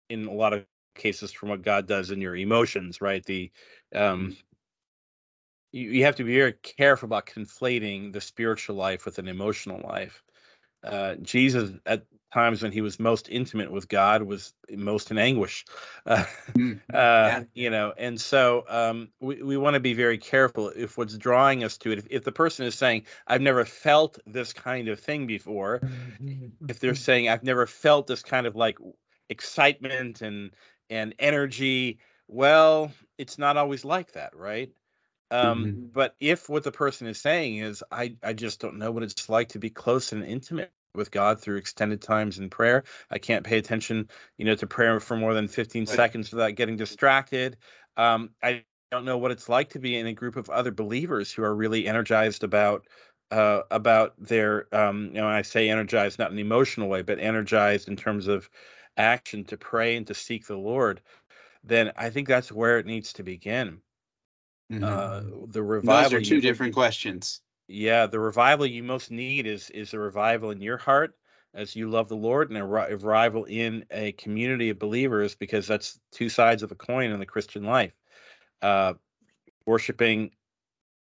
in 0.09 0.27
a 0.27 0.33
lot 0.33 0.53
of 0.53 0.65
cases 0.97 1.33
from 1.33 1.51
what 1.51 1.63
God 1.63 1.87
does 1.87 2.11
in 2.11 2.21
your 2.21 2.37
emotions, 2.37 3.01
right? 3.01 3.25
The 3.25 3.53
um 3.95 4.37
you, 5.73 5.91
you 5.91 6.05
have 6.05 6.17
to 6.17 6.25
be 6.25 6.35
very 6.35 6.55
careful 6.55 7.07
about 7.07 7.27
conflating 7.27 8.13
the 8.13 8.21
spiritual 8.21 8.75
life 8.75 9.05
with 9.05 9.21
an 9.21 9.29
emotional 9.29 9.81
life. 9.89 10.25
Uh, 10.83 11.15
Jesus, 11.17 11.73
at 11.87 12.05
times 12.33 12.63
when 12.63 12.73
he 12.73 12.81
was 12.81 13.01
most 13.01 13.29
intimate 13.31 13.71
with 13.71 13.89
God, 13.89 14.23
was 14.23 14.55
most 14.71 15.11
in 15.11 15.19
anguish. 15.19 15.65
Uh, 16.07 16.25
Mm, 16.57 16.81
uh, 16.93 17.41
you 17.55 17.71
know, 17.71 17.93
and 17.97 18.21
so 18.21 18.65
um, 18.69 19.11
we, 19.21 19.43
we 19.43 19.57
want 19.57 19.75
to 19.75 19.81
be 19.81 19.95
very 19.95 20.19
careful 20.19 20.71
if 20.75 20.99
what's 20.99 21.17
drawing 21.17 21.63
us 21.63 21.79
to 21.79 21.93
it, 21.93 21.99
if, 21.99 22.07
if 22.11 22.25
the 22.25 22.33
person 22.33 22.67
is 22.67 22.75
saying, 22.75 23.07
I've 23.27 23.41
never 23.43 23.65
felt 23.65 24.19
this 24.27 24.53
kind 24.53 24.89
of 24.89 24.99
thing 24.99 25.27
before, 25.27 25.83
if 26.69 26.81
they're 26.81 26.95
saying, 26.95 27.29
I've 27.29 27.45
never 27.45 27.67
felt 27.67 28.07
this 28.07 28.23
kind 28.23 28.47
of 28.47 28.57
like 28.57 28.79
excitement 29.29 30.23
and 30.23 30.51
and 30.91 31.15
energy, 31.19 32.01
well, 32.29 32.93
it's 33.19 33.39
not 33.39 33.57
always 33.57 33.85
like 33.85 34.13
that, 34.13 34.35
right? 34.37 34.73
Um, 35.31 35.67
Mm-hmm. 35.67 35.87
But 35.93 36.17
if 36.21 36.49
what 36.49 36.65
the 36.65 36.73
person 36.73 37.07
is 37.07 37.21
saying 37.21 37.59
is, 37.59 37.85
I, 37.93 38.17
I 38.23 38.33
just 38.33 38.61
don't 38.61 38.79
know 38.79 38.91
what 38.91 39.05
it's 39.05 39.29
like 39.29 39.51
to 39.51 39.59
be 39.61 39.71
close 39.71 40.13
and 40.13 40.25
intimate 40.25 40.73
with 40.95 41.11
God 41.11 41.41
through 41.41 41.57
extended 41.57 42.03
times 42.03 42.39
in 42.39 42.51
prayer. 42.51 42.85
I 43.11 43.19
can't 43.19 43.45
pay 43.45 43.59
attention, 43.59 44.09
you 44.39 44.45
know, 44.45 44.55
to 44.57 44.67
prayer 44.67 45.01
for 45.01 45.17
more 45.17 45.35
than 45.35 45.49
15 45.49 45.87
Right. 45.87 45.97
seconds 45.97 46.33
without 46.33 46.55
getting 46.57 46.77
distracted. 46.77 47.57
Um, 47.97 48.35
I 48.43 48.65
don't 48.91 49.05
know 49.05 49.19
what 49.19 49.31
it's 49.31 49.49
like 49.49 49.71
to 49.71 49.79
be 49.79 49.97
in 49.97 50.07
a 50.07 50.13
group 50.13 50.37
of 50.37 50.51
other 50.51 50.73
believers 50.73 51.33
who 51.33 51.43
are 51.43 51.55
really 51.55 51.87
energized 51.87 52.43
about 52.45 52.87
uh, 53.31 53.63
about 53.71 54.15
their 54.19 54.75
um, 54.75 55.07
you 55.07 55.21
know 55.21 55.29
I 55.29 55.43
say 55.43 55.71
energized 55.71 56.19
not 56.19 56.33
in 56.33 56.39
an 56.39 56.45
emotional 56.45 56.89
way, 56.89 57.03
but 57.03 57.21
energized 57.21 57.89
in 57.89 57.97
terms 57.97 58.27
of 58.27 58.51
action 58.97 59.45
to 59.45 59.57
pray 59.57 59.97
and 59.97 60.07
to 60.09 60.15
seek 60.15 60.47
the 60.47 60.57
Lord. 60.59 61.01
Then 61.65 61.93
I 61.97 62.11
think 62.11 62.29
that's 62.29 62.53
where 62.53 62.79
it 62.79 62.87
needs 62.87 63.13
to 63.15 63.23
begin. 63.23 63.83
Mhm. 64.71 64.83
Uh, 64.87 65.23
the 65.49 65.63
Those 65.83 66.13
are 66.15 66.21
two 66.23 66.41
different 66.41 66.75
questions. 66.75 67.43
Yeah, 67.71 68.07
the 68.07 68.19
revival 68.19 68.67
you 68.67 68.83
most 68.83 69.11
need 69.11 69.47
is 69.47 69.71
is 69.71 69.95
a 69.95 69.99
revival 69.99 70.51
in 70.51 70.61
your 70.61 70.77
heart 70.77 71.15
as 71.55 71.75
you 71.75 71.89
love 71.89 72.09
the 72.09 72.17
Lord, 72.17 72.51
and 72.51 72.59
a, 72.59 72.65
revival 72.65 73.45
in 73.45 73.85
a 73.91 74.13
community 74.13 74.71
of 74.71 74.79
believers, 74.79 75.35
because 75.35 75.67
that's 75.67 75.99
two 76.13 76.29
sides 76.29 76.63
of 76.63 76.71
a 76.71 76.77
coin 76.77 77.11
in 77.11 77.19
the 77.19 77.27
Christian 77.27 77.65
life. 77.65 77.93
Uh, 78.63 78.95
worshiping 79.67 80.31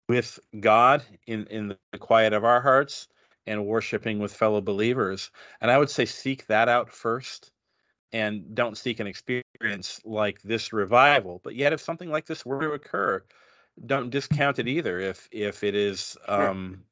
with 0.09 0.39
God 0.61 1.03
in 1.27 1.47
in 1.47 1.69
the 1.93 1.99
quiet 1.99 2.35
of 2.35 2.45
our 2.45 2.61
hearts, 2.61 3.09
and 3.47 3.67
worshiping 3.67 4.19
with 4.19 4.35
fellow 4.35 4.61
believers. 4.61 5.31
And 5.61 5.71
I 5.71 5.79
would 5.79 5.91
say 5.91 6.05
seek 6.05 6.47
that 6.49 6.69
out 6.69 6.91
first, 6.91 7.51
and 8.13 8.55
don't 8.55 8.77
seek 8.77 9.01
an 9.01 9.07
experience 9.07 10.01
like 10.05 10.43
this 10.43 10.73
revival. 10.73 11.41
But 11.43 11.55
yet, 11.55 11.73
if 11.73 11.81
something 11.81 12.11
like 12.11 12.27
this 12.27 12.45
were 12.45 12.61
to 12.61 12.73
occur, 12.73 13.23
don't 13.87 14.11
discount 14.11 14.59
it 14.59 14.69
either 14.69 15.01
if 15.01 15.29
if 15.33 15.65
it 15.65 15.75
is 15.75 16.17
Sure. 16.27 16.49
um 16.49 16.85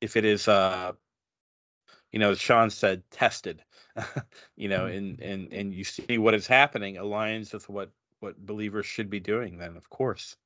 if 0.00 0.16
it 0.16 0.24
is 0.24 0.46
uh 0.48 0.92
you 2.12 2.18
know 2.18 2.30
as 2.30 2.40
sean 2.40 2.70
said 2.70 3.02
tested 3.10 3.62
you 4.56 4.68
know 4.68 4.86
and 4.86 5.20
and 5.20 5.52
and 5.52 5.74
you 5.74 5.84
see 5.84 6.18
what 6.18 6.34
is 6.34 6.46
happening 6.46 6.96
aligns 6.96 7.52
with 7.52 7.68
what 7.68 7.90
what 8.20 8.38
believers 8.46 8.86
should 8.86 9.10
be 9.10 9.20
doing 9.20 9.58
then 9.58 9.76
of 9.76 9.88
course 9.90 10.36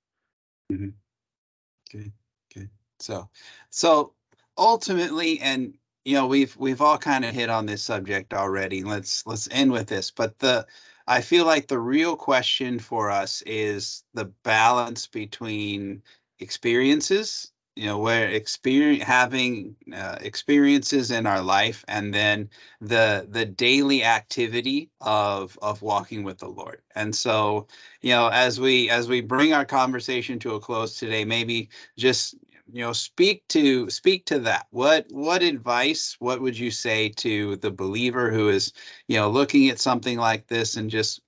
Good, 1.92 2.12
good. 2.54 2.70
So, 2.98 3.28
so 3.70 4.14
ultimately, 4.56 5.38
and 5.40 5.74
you 6.04 6.14
know, 6.14 6.26
we've 6.26 6.56
we've 6.56 6.80
all 6.80 6.98
kind 6.98 7.24
of 7.24 7.34
hit 7.34 7.50
on 7.50 7.66
this 7.66 7.82
subject 7.82 8.32
already. 8.32 8.82
Let's 8.82 9.26
let's 9.26 9.48
end 9.50 9.70
with 9.72 9.88
this. 9.88 10.10
But 10.10 10.38
the 10.38 10.66
I 11.06 11.20
feel 11.20 11.44
like 11.46 11.68
the 11.68 11.78
real 11.80 12.16
question 12.16 12.78
for 12.78 13.10
us 13.10 13.42
is 13.46 14.04
the 14.14 14.26
balance 14.44 15.06
between 15.06 16.02
experiences, 16.38 17.52
you 17.76 17.86
know, 17.86 17.98
where 17.98 18.28
experience 18.28 19.02
having 19.04 19.74
uh, 19.94 20.18
experiences 20.20 21.10
in 21.10 21.26
our 21.26 21.40
life, 21.42 21.84
and 21.88 22.12
then 22.14 22.50
the 22.80 23.26
the 23.30 23.46
daily 23.46 24.04
activity 24.04 24.90
of 25.00 25.58
of 25.62 25.82
walking 25.82 26.22
with 26.24 26.38
the 26.38 26.48
Lord. 26.48 26.82
And 26.94 27.14
so, 27.14 27.66
you 28.02 28.10
know, 28.10 28.28
as 28.28 28.60
we 28.60 28.90
as 28.90 29.08
we 29.08 29.20
bring 29.22 29.52
our 29.54 29.64
conversation 29.64 30.38
to 30.40 30.54
a 30.54 30.60
close 30.60 30.98
today, 30.98 31.24
maybe 31.24 31.70
just 31.96 32.34
you 32.72 32.80
know 32.80 32.92
speak 32.92 33.46
to 33.48 33.88
speak 33.90 34.24
to 34.24 34.38
that 34.38 34.66
what 34.70 35.06
what 35.10 35.42
advice 35.42 36.16
what 36.18 36.40
would 36.40 36.58
you 36.58 36.70
say 36.70 37.10
to 37.10 37.56
the 37.56 37.70
believer 37.70 38.30
who 38.30 38.48
is 38.48 38.72
you 39.08 39.16
know 39.16 39.30
looking 39.30 39.68
at 39.68 39.78
something 39.78 40.18
like 40.18 40.46
this 40.46 40.76
and 40.76 40.90
just 40.90 41.20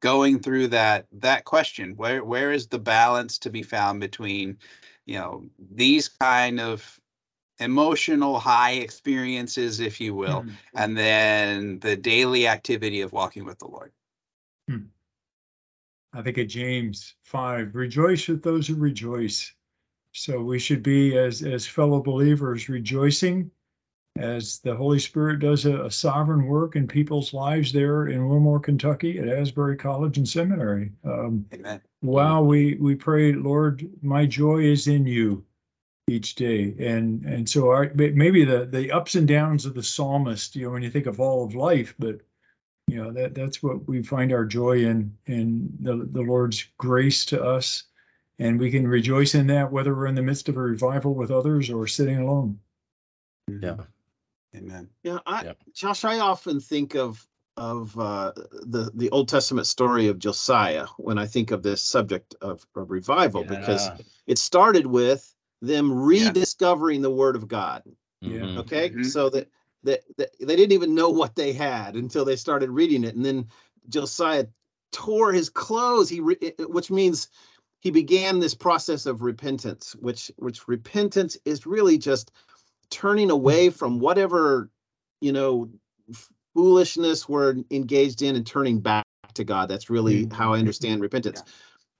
going 0.00 0.38
through 0.38 0.68
that 0.68 1.06
that 1.12 1.44
question 1.44 1.96
where 1.96 2.22
where 2.24 2.52
is 2.52 2.66
the 2.66 2.78
balance 2.78 3.38
to 3.38 3.50
be 3.50 3.62
found 3.62 4.00
between 4.00 4.58
you 5.06 5.14
know 5.18 5.44
these 5.58 6.08
kind 6.08 6.60
of 6.60 7.00
emotional 7.58 8.38
high 8.38 8.72
experiences 8.72 9.80
if 9.80 10.00
you 10.00 10.14
will 10.14 10.42
Mhm. 10.42 10.56
and 10.74 10.98
then 10.98 11.78
the 11.78 11.96
daily 11.96 12.46
activity 12.46 13.00
of 13.00 13.12
walking 13.12 13.44
with 13.44 13.58
the 13.58 13.68
lord 13.68 13.92
I 16.14 16.20
think 16.20 16.36
of 16.36 16.46
James 16.46 17.14
five, 17.22 17.74
rejoice 17.74 18.28
with 18.28 18.42
those 18.42 18.66
who 18.66 18.74
rejoice. 18.74 19.54
So 20.12 20.42
we 20.42 20.58
should 20.58 20.82
be 20.82 21.16
as 21.16 21.42
as 21.42 21.66
fellow 21.66 22.02
believers 22.02 22.68
rejoicing 22.68 23.50
as 24.18 24.58
the 24.58 24.76
Holy 24.76 24.98
Spirit 24.98 25.40
does 25.40 25.64
a, 25.64 25.84
a 25.86 25.90
sovereign 25.90 26.44
work 26.46 26.76
in 26.76 26.86
people's 26.86 27.32
lives 27.32 27.72
there 27.72 28.08
in 28.08 28.28
Wilmore, 28.28 28.60
Kentucky 28.60 29.18
at 29.18 29.28
Asbury 29.28 29.76
College 29.76 30.18
and 30.18 30.28
Seminary. 30.28 30.92
Um, 31.04 31.46
amen. 31.54 31.80
while 32.00 32.44
we 32.44 32.74
we 32.74 32.94
pray, 32.94 33.32
Lord, 33.32 33.88
my 34.02 34.26
joy 34.26 34.58
is 34.58 34.86
in 34.86 35.06
you 35.06 35.44
each 36.08 36.34
day, 36.34 36.74
and 36.78 37.24
and 37.24 37.48
so 37.48 37.70
our 37.70 37.90
maybe 37.94 38.44
the 38.44 38.66
the 38.66 38.92
ups 38.92 39.14
and 39.14 39.26
downs 39.26 39.64
of 39.64 39.74
the 39.74 39.82
psalmist, 39.82 40.54
you 40.56 40.66
know, 40.66 40.72
when 40.72 40.82
you 40.82 40.90
think 40.90 41.06
of 41.06 41.20
all 41.20 41.44
of 41.44 41.54
life, 41.54 41.94
but 41.98 42.20
you 42.88 42.96
know 42.96 43.12
that 43.12 43.34
that's 43.34 43.62
what 43.62 43.88
we 43.88 44.02
find 44.02 44.32
our 44.32 44.44
joy 44.44 44.84
in 44.84 45.16
in 45.26 45.70
the 45.80 46.08
the 46.12 46.22
Lord's 46.22 46.66
grace 46.76 47.24
to 47.26 47.42
us, 47.42 47.84
and 48.42 48.58
we 48.58 48.70
can 48.70 48.86
rejoice 48.86 49.34
in 49.34 49.46
that 49.46 49.70
whether 49.70 49.94
we're 49.94 50.06
in 50.06 50.14
the 50.14 50.22
midst 50.22 50.48
of 50.48 50.56
a 50.56 50.60
revival 50.60 51.14
with 51.14 51.30
others 51.30 51.70
or 51.70 51.86
sitting 51.86 52.18
alone. 52.18 52.58
yeah 53.48 53.76
amen 54.54 54.88
Yeah, 55.02 55.18
I, 55.26 55.44
Yep. 55.44 55.58
Josh, 55.74 56.04
I 56.04 56.18
often 56.18 56.60
think 56.60 56.94
of 56.94 57.26
of 57.58 57.98
uh, 57.98 58.32
the 58.62 58.90
the 58.94 59.10
Old 59.10 59.28
Testament 59.28 59.66
story 59.66 60.08
of 60.08 60.18
Josiah 60.18 60.86
when 60.96 61.18
I 61.18 61.26
think 61.26 61.50
of 61.50 61.62
this 61.62 61.82
subject 61.82 62.34
of, 62.40 62.66
of 62.74 62.90
revival, 62.90 63.44
because 63.44 63.90
it 64.26 64.38
started 64.38 64.86
with 64.86 65.34
them 65.60 65.92
rediscovering 65.92 67.02
the 67.02 67.10
Word 67.10 67.36
of 67.36 67.46
God. 67.46 67.82
Yeah. 68.22 68.38
Mhm. 68.38 68.58
Okay, 68.58 68.90
Mhm. 68.90 69.04
so 69.04 69.28
that, 69.30 69.48
that 69.82 70.00
that 70.16 70.30
they 70.40 70.56
didn't 70.56 70.72
even 70.72 70.94
know 70.94 71.10
what 71.10 71.34
they 71.36 71.52
had 71.52 71.94
until 71.94 72.24
they 72.24 72.36
started 72.36 72.70
reading 72.70 73.04
it, 73.04 73.14
and 73.16 73.24
then 73.24 73.46
Josiah 73.90 74.46
tore 74.92 75.32
his 75.32 75.50
clothes. 75.50 76.08
He, 76.08 76.20
re- 76.20 76.54
which 76.58 76.90
means 76.90 77.28
he 77.82 77.90
began 77.90 78.38
this 78.38 78.54
process 78.54 79.06
of 79.06 79.22
repentance, 79.22 79.96
which 79.98 80.30
which 80.36 80.68
repentance 80.68 81.36
is 81.44 81.66
really 81.66 81.98
just 81.98 82.30
turning 82.90 83.30
away 83.30 83.70
from 83.70 83.98
whatever 83.98 84.70
you 85.20 85.32
know 85.32 85.68
foolishness 86.54 87.28
we're 87.28 87.56
engaged 87.72 88.22
in 88.22 88.36
and 88.36 88.46
turning 88.46 88.78
back 88.78 89.04
to 89.34 89.42
God. 89.42 89.68
That's 89.68 89.90
really 89.90 90.26
Mhm. 90.26 90.32
how 90.32 90.54
I 90.54 90.60
understand 90.60 91.00
repentance. 91.00 91.42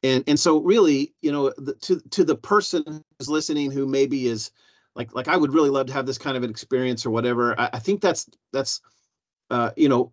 And 0.04 0.22
and 0.28 0.38
so 0.38 0.58
really, 0.60 1.14
you 1.20 1.32
know, 1.32 1.52
the, 1.58 1.74
to 1.74 2.00
to 2.10 2.24
the 2.24 2.36
person 2.36 2.84
who's 3.18 3.28
listening 3.28 3.72
who 3.72 3.84
maybe 3.86 4.28
is 4.28 4.52
like 4.94 5.12
like 5.16 5.26
I 5.26 5.36
would 5.36 5.52
really 5.52 5.70
love 5.70 5.86
to 5.88 5.92
have 5.94 6.06
this 6.06 6.18
kind 6.18 6.36
of 6.36 6.44
an 6.44 6.50
experience 6.50 7.04
or 7.04 7.10
whatever. 7.10 7.58
I, 7.60 7.70
I 7.72 7.78
think 7.80 8.00
that's 8.00 8.28
that's 8.52 8.80
uh, 9.50 9.70
you 9.76 9.88
know, 9.88 10.12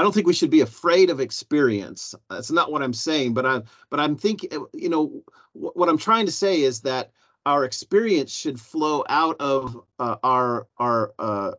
I 0.00 0.02
don't 0.02 0.12
think 0.12 0.26
we 0.26 0.32
should 0.32 0.48
be 0.50 0.62
afraid 0.62 1.10
of 1.10 1.20
experience. 1.20 2.14
That's 2.30 2.50
not 2.50 2.72
what 2.72 2.82
I'm 2.82 2.94
saying, 2.94 3.34
but 3.34 3.44
I'm 3.44 3.64
but 3.90 4.00
I'm 4.00 4.16
thinking, 4.16 4.48
you 4.72 4.88
know, 4.88 5.22
wh- 5.52 5.76
what 5.76 5.90
I'm 5.90 5.98
trying 5.98 6.24
to 6.24 6.32
say 6.32 6.62
is 6.62 6.80
that 6.80 7.10
our 7.44 7.64
experience 7.64 8.32
should 8.32 8.58
flow 8.58 9.04
out 9.10 9.36
of 9.40 9.78
uh, 9.98 10.16
our 10.22 10.66
our 10.78 11.12
uh, 11.18 11.52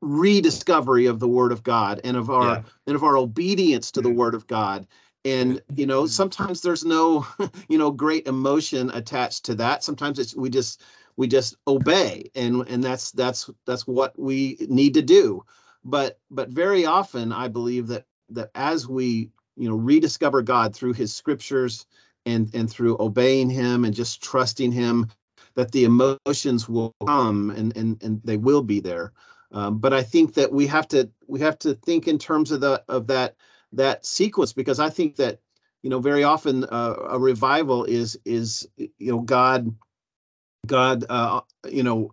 rediscovery 0.00 1.06
of 1.06 1.18
the 1.18 1.26
Word 1.28 1.50
of 1.50 1.64
God 1.64 2.00
and 2.04 2.16
of 2.16 2.30
our 2.30 2.44
Yeah. 2.58 2.62
and 2.86 2.94
of 2.94 3.02
our 3.02 3.16
obedience 3.16 3.90
to 3.92 4.00
the. 4.00 4.10
Word 4.10 4.34
of 4.34 4.46
God. 4.46 4.86
And 5.24 5.60
you 5.74 5.86
know, 5.86 6.06
sometimes 6.06 6.60
there's 6.60 6.84
no, 6.84 7.26
you 7.68 7.78
know, 7.78 7.90
great 7.90 8.28
emotion 8.28 8.90
attached 8.94 9.44
to 9.46 9.56
that. 9.56 9.82
Sometimes 9.82 10.20
it's 10.20 10.36
we 10.36 10.50
just 10.50 10.82
we 11.16 11.26
just 11.26 11.56
obey, 11.66 12.30
and 12.36 12.62
and 12.68 12.84
that's 12.84 13.10
that's 13.12 13.50
that's 13.66 13.88
what 13.88 14.16
we 14.16 14.56
need 14.68 14.94
to 14.94 15.02
do. 15.02 15.44
But 15.84 16.18
but 16.30 16.48
very 16.48 16.84
often, 16.84 17.32
I 17.32 17.48
believe 17.48 17.86
that 17.88 18.06
that 18.30 18.50
as 18.54 18.88
we 18.88 19.30
you 19.56 19.68
know 19.68 19.76
rediscover 19.76 20.42
God 20.42 20.74
through 20.74 20.94
His 20.94 21.14
Scriptures 21.14 21.86
and 22.26 22.52
and 22.54 22.70
through 22.70 22.96
obeying 23.00 23.50
Him 23.50 23.84
and 23.84 23.94
just 23.94 24.22
trusting 24.22 24.72
Him, 24.72 25.08
that 25.54 25.72
the 25.72 25.84
emotions 25.84 26.68
will 26.68 26.94
come 27.06 27.50
and 27.50 27.76
and 27.76 28.02
and 28.02 28.20
they 28.24 28.36
will 28.36 28.62
be 28.62 28.80
there. 28.80 29.12
Um, 29.52 29.78
but 29.78 29.92
I 29.92 30.02
think 30.02 30.34
that 30.34 30.52
we 30.52 30.66
have 30.68 30.88
to 30.88 31.10
we 31.26 31.40
have 31.40 31.58
to 31.60 31.74
think 31.74 32.08
in 32.08 32.18
terms 32.18 32.50
of 32.52 32.60
the 32.60 32.82
of 32.88 33.06
that 33.08 33.36
that 33.72 34.06
sequence 34.06 34.52
because 34.52 34.80
I 34.80 34.88
think 34.88 35.16
that 35.16 35.40
you 35.82 35.90
know 35.90 35.98
very 35.98 36.24
often 36.24 36.64
uh, 36.64 36.94
a 37.10 37.18
revival 37.18 37.84
is 37.84 38.18
is 38.24 38.68
you 38.76 38.90
know 39.12 39.20
God 39.20 39.74
God 40.66 41.04
uh, 41.08 41.40
you 41.68 41.82
know 41.82 42.12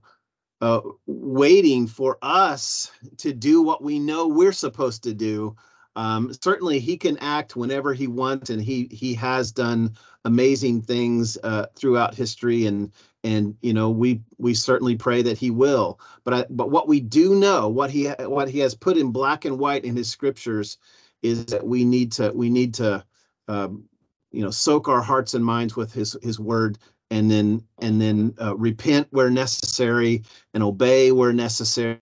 uh, 0.61 0.81
waiting 1.05 1.87
for 1.87 2.17
us 2.21 2.91
to 3.17 3.33
do 3.33 3.61
what 3.61 3.83
we 3.83 3.99
know 3.99 4.27
we're 4.27 4.51
supposed 4.51 5.03
to 5.03 5.13
do. 5.13 5.55
Um, 5.95 6.31
certainly, 6.41 6.79
he 6.79 6.97
can 6.97 7.17
act 7.19 7.55
whenever 7.55 7.93
he 7.93 8.07
wants, 8.07 8.49
and 8.49 8.61
he 8.61 8.87
he 8.91 9.13
has 9.15 9.51
done 9.51 9.95
amazing 10.25 10.81
things 10.81 11.37
uh, 11.43 11.67
throughout 11.75 12.13
history, 12.13 12.65
and 12.65 12.91
and 13.23 13.55
you 13.61 13.73
know 13.73 13.89
we 13.89 14.21
we 14.37 14.53
certainly 14.53 14.95
pray 14.95 15.21
that 15.21 15.37
he 15.37 15.49
will. 15.49 15.99
But 16.23 16.33
I, 16.33 16.45
but 16.49 16.71
what 16.71 16.87
we 16.87 16.99
do 16.99 17.35
know, 17.35 17.67
what 17.67 17.89
he 17.89 18.07
what 18.09 18.49
he 18.49 18.59
has 18.59 18.75
put 18.75 18.97
in 18.97 19.11
black 19.11 19.45
and 19.45 19.57
white 19.57 19.83
in 19.83 19.95
his 19.95 20.09
scriptures, 20.09 20.77
is 21.21 21.45
that 21.47 21.65
we 21.65 21.83
need 21.83 22.11
to 22.13 22.31
we 22.33 22.49
need 22.49 22.73
to 22.75 23.03
um, 23.47 23.83
you 24.31 24.43
know 24.43 24.51
soak 24.51 24.87
our 24.87 25.01
hearts 25.01 25.33
and 25.33 25.43
minds 25.43 25.75
with 25.75 25.91
his 25.93 26.15
his 26.21 26.39
word 26.39 26.77
and 27.11 27.29
then 27.29 27.63
and 27.81 28.01
then 28.01 28.33
uh, 28.41 28.55
repent 28.55 29.07
where 29.11 29.29
necessary 29.29 30.23
and 30.53 30.63
obey 30.63 31.11
where 31.11 31.33
necessary 31.33 31.99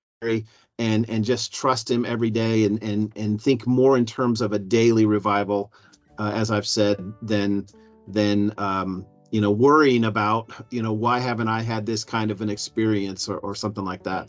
and 0.80 1.10
and 1.10 1.24
just 1.24 1.54
trust 1.54 1.90
him 1.90 2.06
every 2.06 2.30
day 2.30 2.66
and 2.66 2.82
and 2.84 3.12
and 3.16 3.42
think 3.42 3.66
more 3.68 3.98
in 3.98 4.06
terms 4.06 4.42
of 4.42 4.54
a 4.54 4.60
daily 4.60 5.06
revival 5.06 5.72
uh, 6.20 6.32
as 6.34 6.52
i've 6.52 6.68
said 6.68 6.98
than 7.22 7.66
than 8.08 8.54
um 8.58 9.06
you 9.32 9.42
know 9.42 9.52
worrying 9.52 10.06
about 10.06 10.52
you 10.72 10.82
know 10.82 10.94
why 10.94 11.20
haven't 11.20 11.48
i 11.48 11.62
had 11.62 11.86
this 11.86 12.04
kind 12.04 12.32
of 12.32 12.42
an 12.42 12.50
experience 12.50 13.28
or, 13.28 13.38
or 13.40 13.54
something 13.56 13.86
like 13.86 14.04
that 14.04 14.28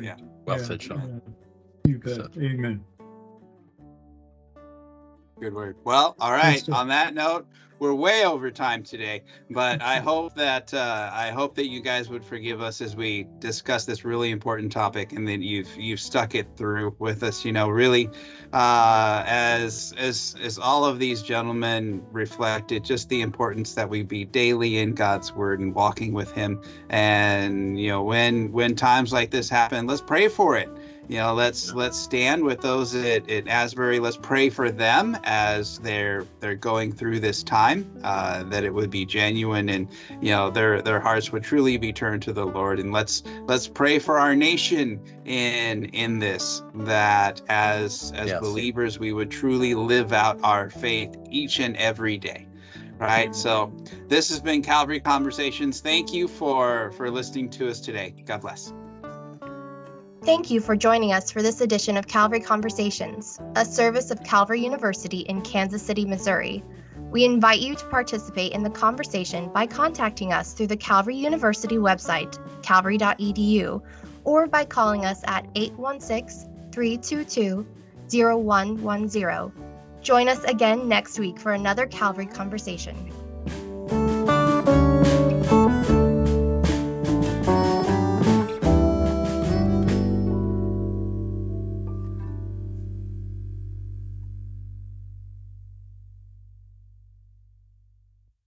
Yeah. 0.00 0.16
Well 0.46 0.58
Yeah, 0.58 0.64
said, 0.64 0.82
Sean. 0.82 1.22
yeah. 1.26 1.32
You 1.92 1.98
bet. 1.98 2.16
So- 2.16 2.28
Amen. 2.38 2.84
Good 5.42 5.54
word. 5.54 5.74
Well, 5.82 6.14
all 6.20 6.30
right. 6.30 6.62
On 6.68 6.86
that 6.86 7.14
note, 7.14 7.48
we're 7.80 7.94
way 7.94 8.24
over 8.24 8.48
time 8.48 8.84
today, 8.84 9.24
but 9.50 9.82
I 9.82 9.96
hope 10.08 10.36
that 10.36 10.72
uh, 10.72 11.10
I 11.12 11.32
hope 11.32 11.56
that 11.56 11.66
you 11.66 11.80
guys 11.80 12.08
would 12.08 12.24
forgive 12.24 12.62
us 12.62 12.80
as 12.80 12.94
we 12.94 13.26
discuss 13.40 13.84
this 13.84 14.04
really 14.04 14.30
important 14.30 14.70
topic, 14.70 15.12
and 15.12 15.26
that 15.26 15.40
you've 15.40 15.76
you've 15.76 15.98
stuck 15.98 16.36
it 16.36 16.46
through 16.56 16.94
with 17.00 17.24
us. 17.24 17.44
You 17.44 17.50
know, 17.50 17.68
really, 17.68 18.08
uh, 18.52 19.24
as 19.26 19.92
as 19.98 20.36
as 20.40 20.60
all 20.60 20.84
of 20.84 21.00
these 21.00 21.22
gentlemen 21.22 22.04
reflected, 22.12 22.84
just 22.84 23.08
the 23.08 23.20
importance 23.20 23.74
that 23.74 23.90
we 23.90 24.04
be 24.04 24.24
daily 24.24 24.78
in 24.78 24.94
God's 24.94 25.32
Word 25.32 25.58
and 25.58 25.74
walking 25.74 26.12
with 26.12 26.30
Him. 26.30 26.62
And 26.88 27.80
you 27.80 27.88
know, 27.88 28.04
when 28.04 28.52
when 28.52 28.76
times 28.76 29.12
like 29.12 29.32
this 29.32 29.48
happen, 29.48 29.88
let's 29.88 30.02
pray 30.02 30.28
for 30.28 30.56
it 30.56 30.70
you 31.12 31.18
know 31.18 31.34
let's 31.34 31.74
let's 31.74 31.98
stand 31.98 32.42
with 32.42 32.62
those 32.62 32.94
at, 32.94 33.30
at 33.30 33.46
asbury. 33.46 34.00
Let's 34.00 34.16
pray 34.16 34.48
for 34.48 34.70
them 34.70 35.18
as 35.24 35.78
they're 35.80 36.26
they're 36.40 36.54
going 36.54 36.90
through 36.90 37.20
this 37.20 37.42
time 37.42 38.00
uh, 38.02 38.44
that 38.44 38.64
it 38.64 38.72
would 38.72 38.88
be 38.88 39.04
genuine 39.04 39.68
and 39.68 39.88
you 40.22 40.30
know 40.30 40.48
their 40.48 40.80
their 40.80 41.00
hearts 41.00 41.30
would 41.30 41.44
truly 41.44 41.76
be 41.76 41.92
turned 41.92 42.22
to 42.22 42.32
the 42.32 42.46
lord. 42.46 42.80
And 42.80 42.92
let's 42.92 43.22
let's 43.46 43.68
pray 43.68 43.98
for 43.98 44.18
our 44.18 44.34
nation 44.34 44.98
in 45.26 45.84
in 45.86 46.18
this 46.18 46.62
that 46.76 47.42
as 47.50 48.14
as 48.16 48.30
Yes. 48.30 48.40
believers 48.40 48.98
we 48.98 49.12
would 49.12 49.30
truly 49.30 49.74
live 49.74 50.14
out 50.14 50.40
our 50.42 50.70
faith 50.70 51.14
each 51.30 51.60
and 51.60 51.76
every 51.76 52.16
day. 52.16 52.46
Right? 52.96 53.34
So 53.34 53.70
this 54.08 54.30
has 54.30 54.40
been 54.40 54.62
calvary 54.62 55.00
conversations. 55.00 55.80
Thank 55.80 56.14
you 56.14 56.26
for 56.26 56.90
for 56.92 57.10
listening 57.10 57.50
to 57.50 57.68
us 57.68 57.80
today. 57.80 58.14
God 58.26 58.40
bless 58.40 58.72
Thank 60.24 60.52
you 60.52 60.60
for 60.60 60.76
joining 60.76 61.12
us 61.12 61.32
for 61.32 61.42
this 61.42 61.60
edition 61.60 61.96
of 61.96 62.06
Calvary 62.06 62.38
Conversations, 62.38 63.40
a 63.56 63.64
service 63.64 64.12
of 64.12 64.22
Calvary 64.22 64.62
University 64.62 65.20
in 65.22 65.42
Kansas 65.42 65.82
City, 65.82 66.04
Missouri. 66.04 66.62
We 67.10 67.24
invite 67.24 67.58
you 67.58 67.74
to 67.74 67.84
participate 67.86 68.52
in 68.52 68.62
the 68.62 68.70
conversation 68.70 69.48
by 69.52 69.66
contacting 69.66 70.32
us 70.32 70.52
through 70.52 70.68
the 70.68 70.76
Calvary 70.76 71.16
University 71.16 71.76
website, 71.76 72.38
calvary.edu, 72.62 73.82
or 74.22 74.46
by 74.46 74.64
calling 74.64 75.04
us 75.04 75.22
at 75.26 75.44
816 75.56 76.48
322 76.70 77.66
0110. 78.08 79.52
Join 80.02 80.28
us 80.28 80.44
again 80.44 80.86
next 80.86 81.18
week 81.18 81.36
for 81.36 81.54
another 81.54 81.86
Calvary 81.86 82.26
Conversation. 82.26 82.96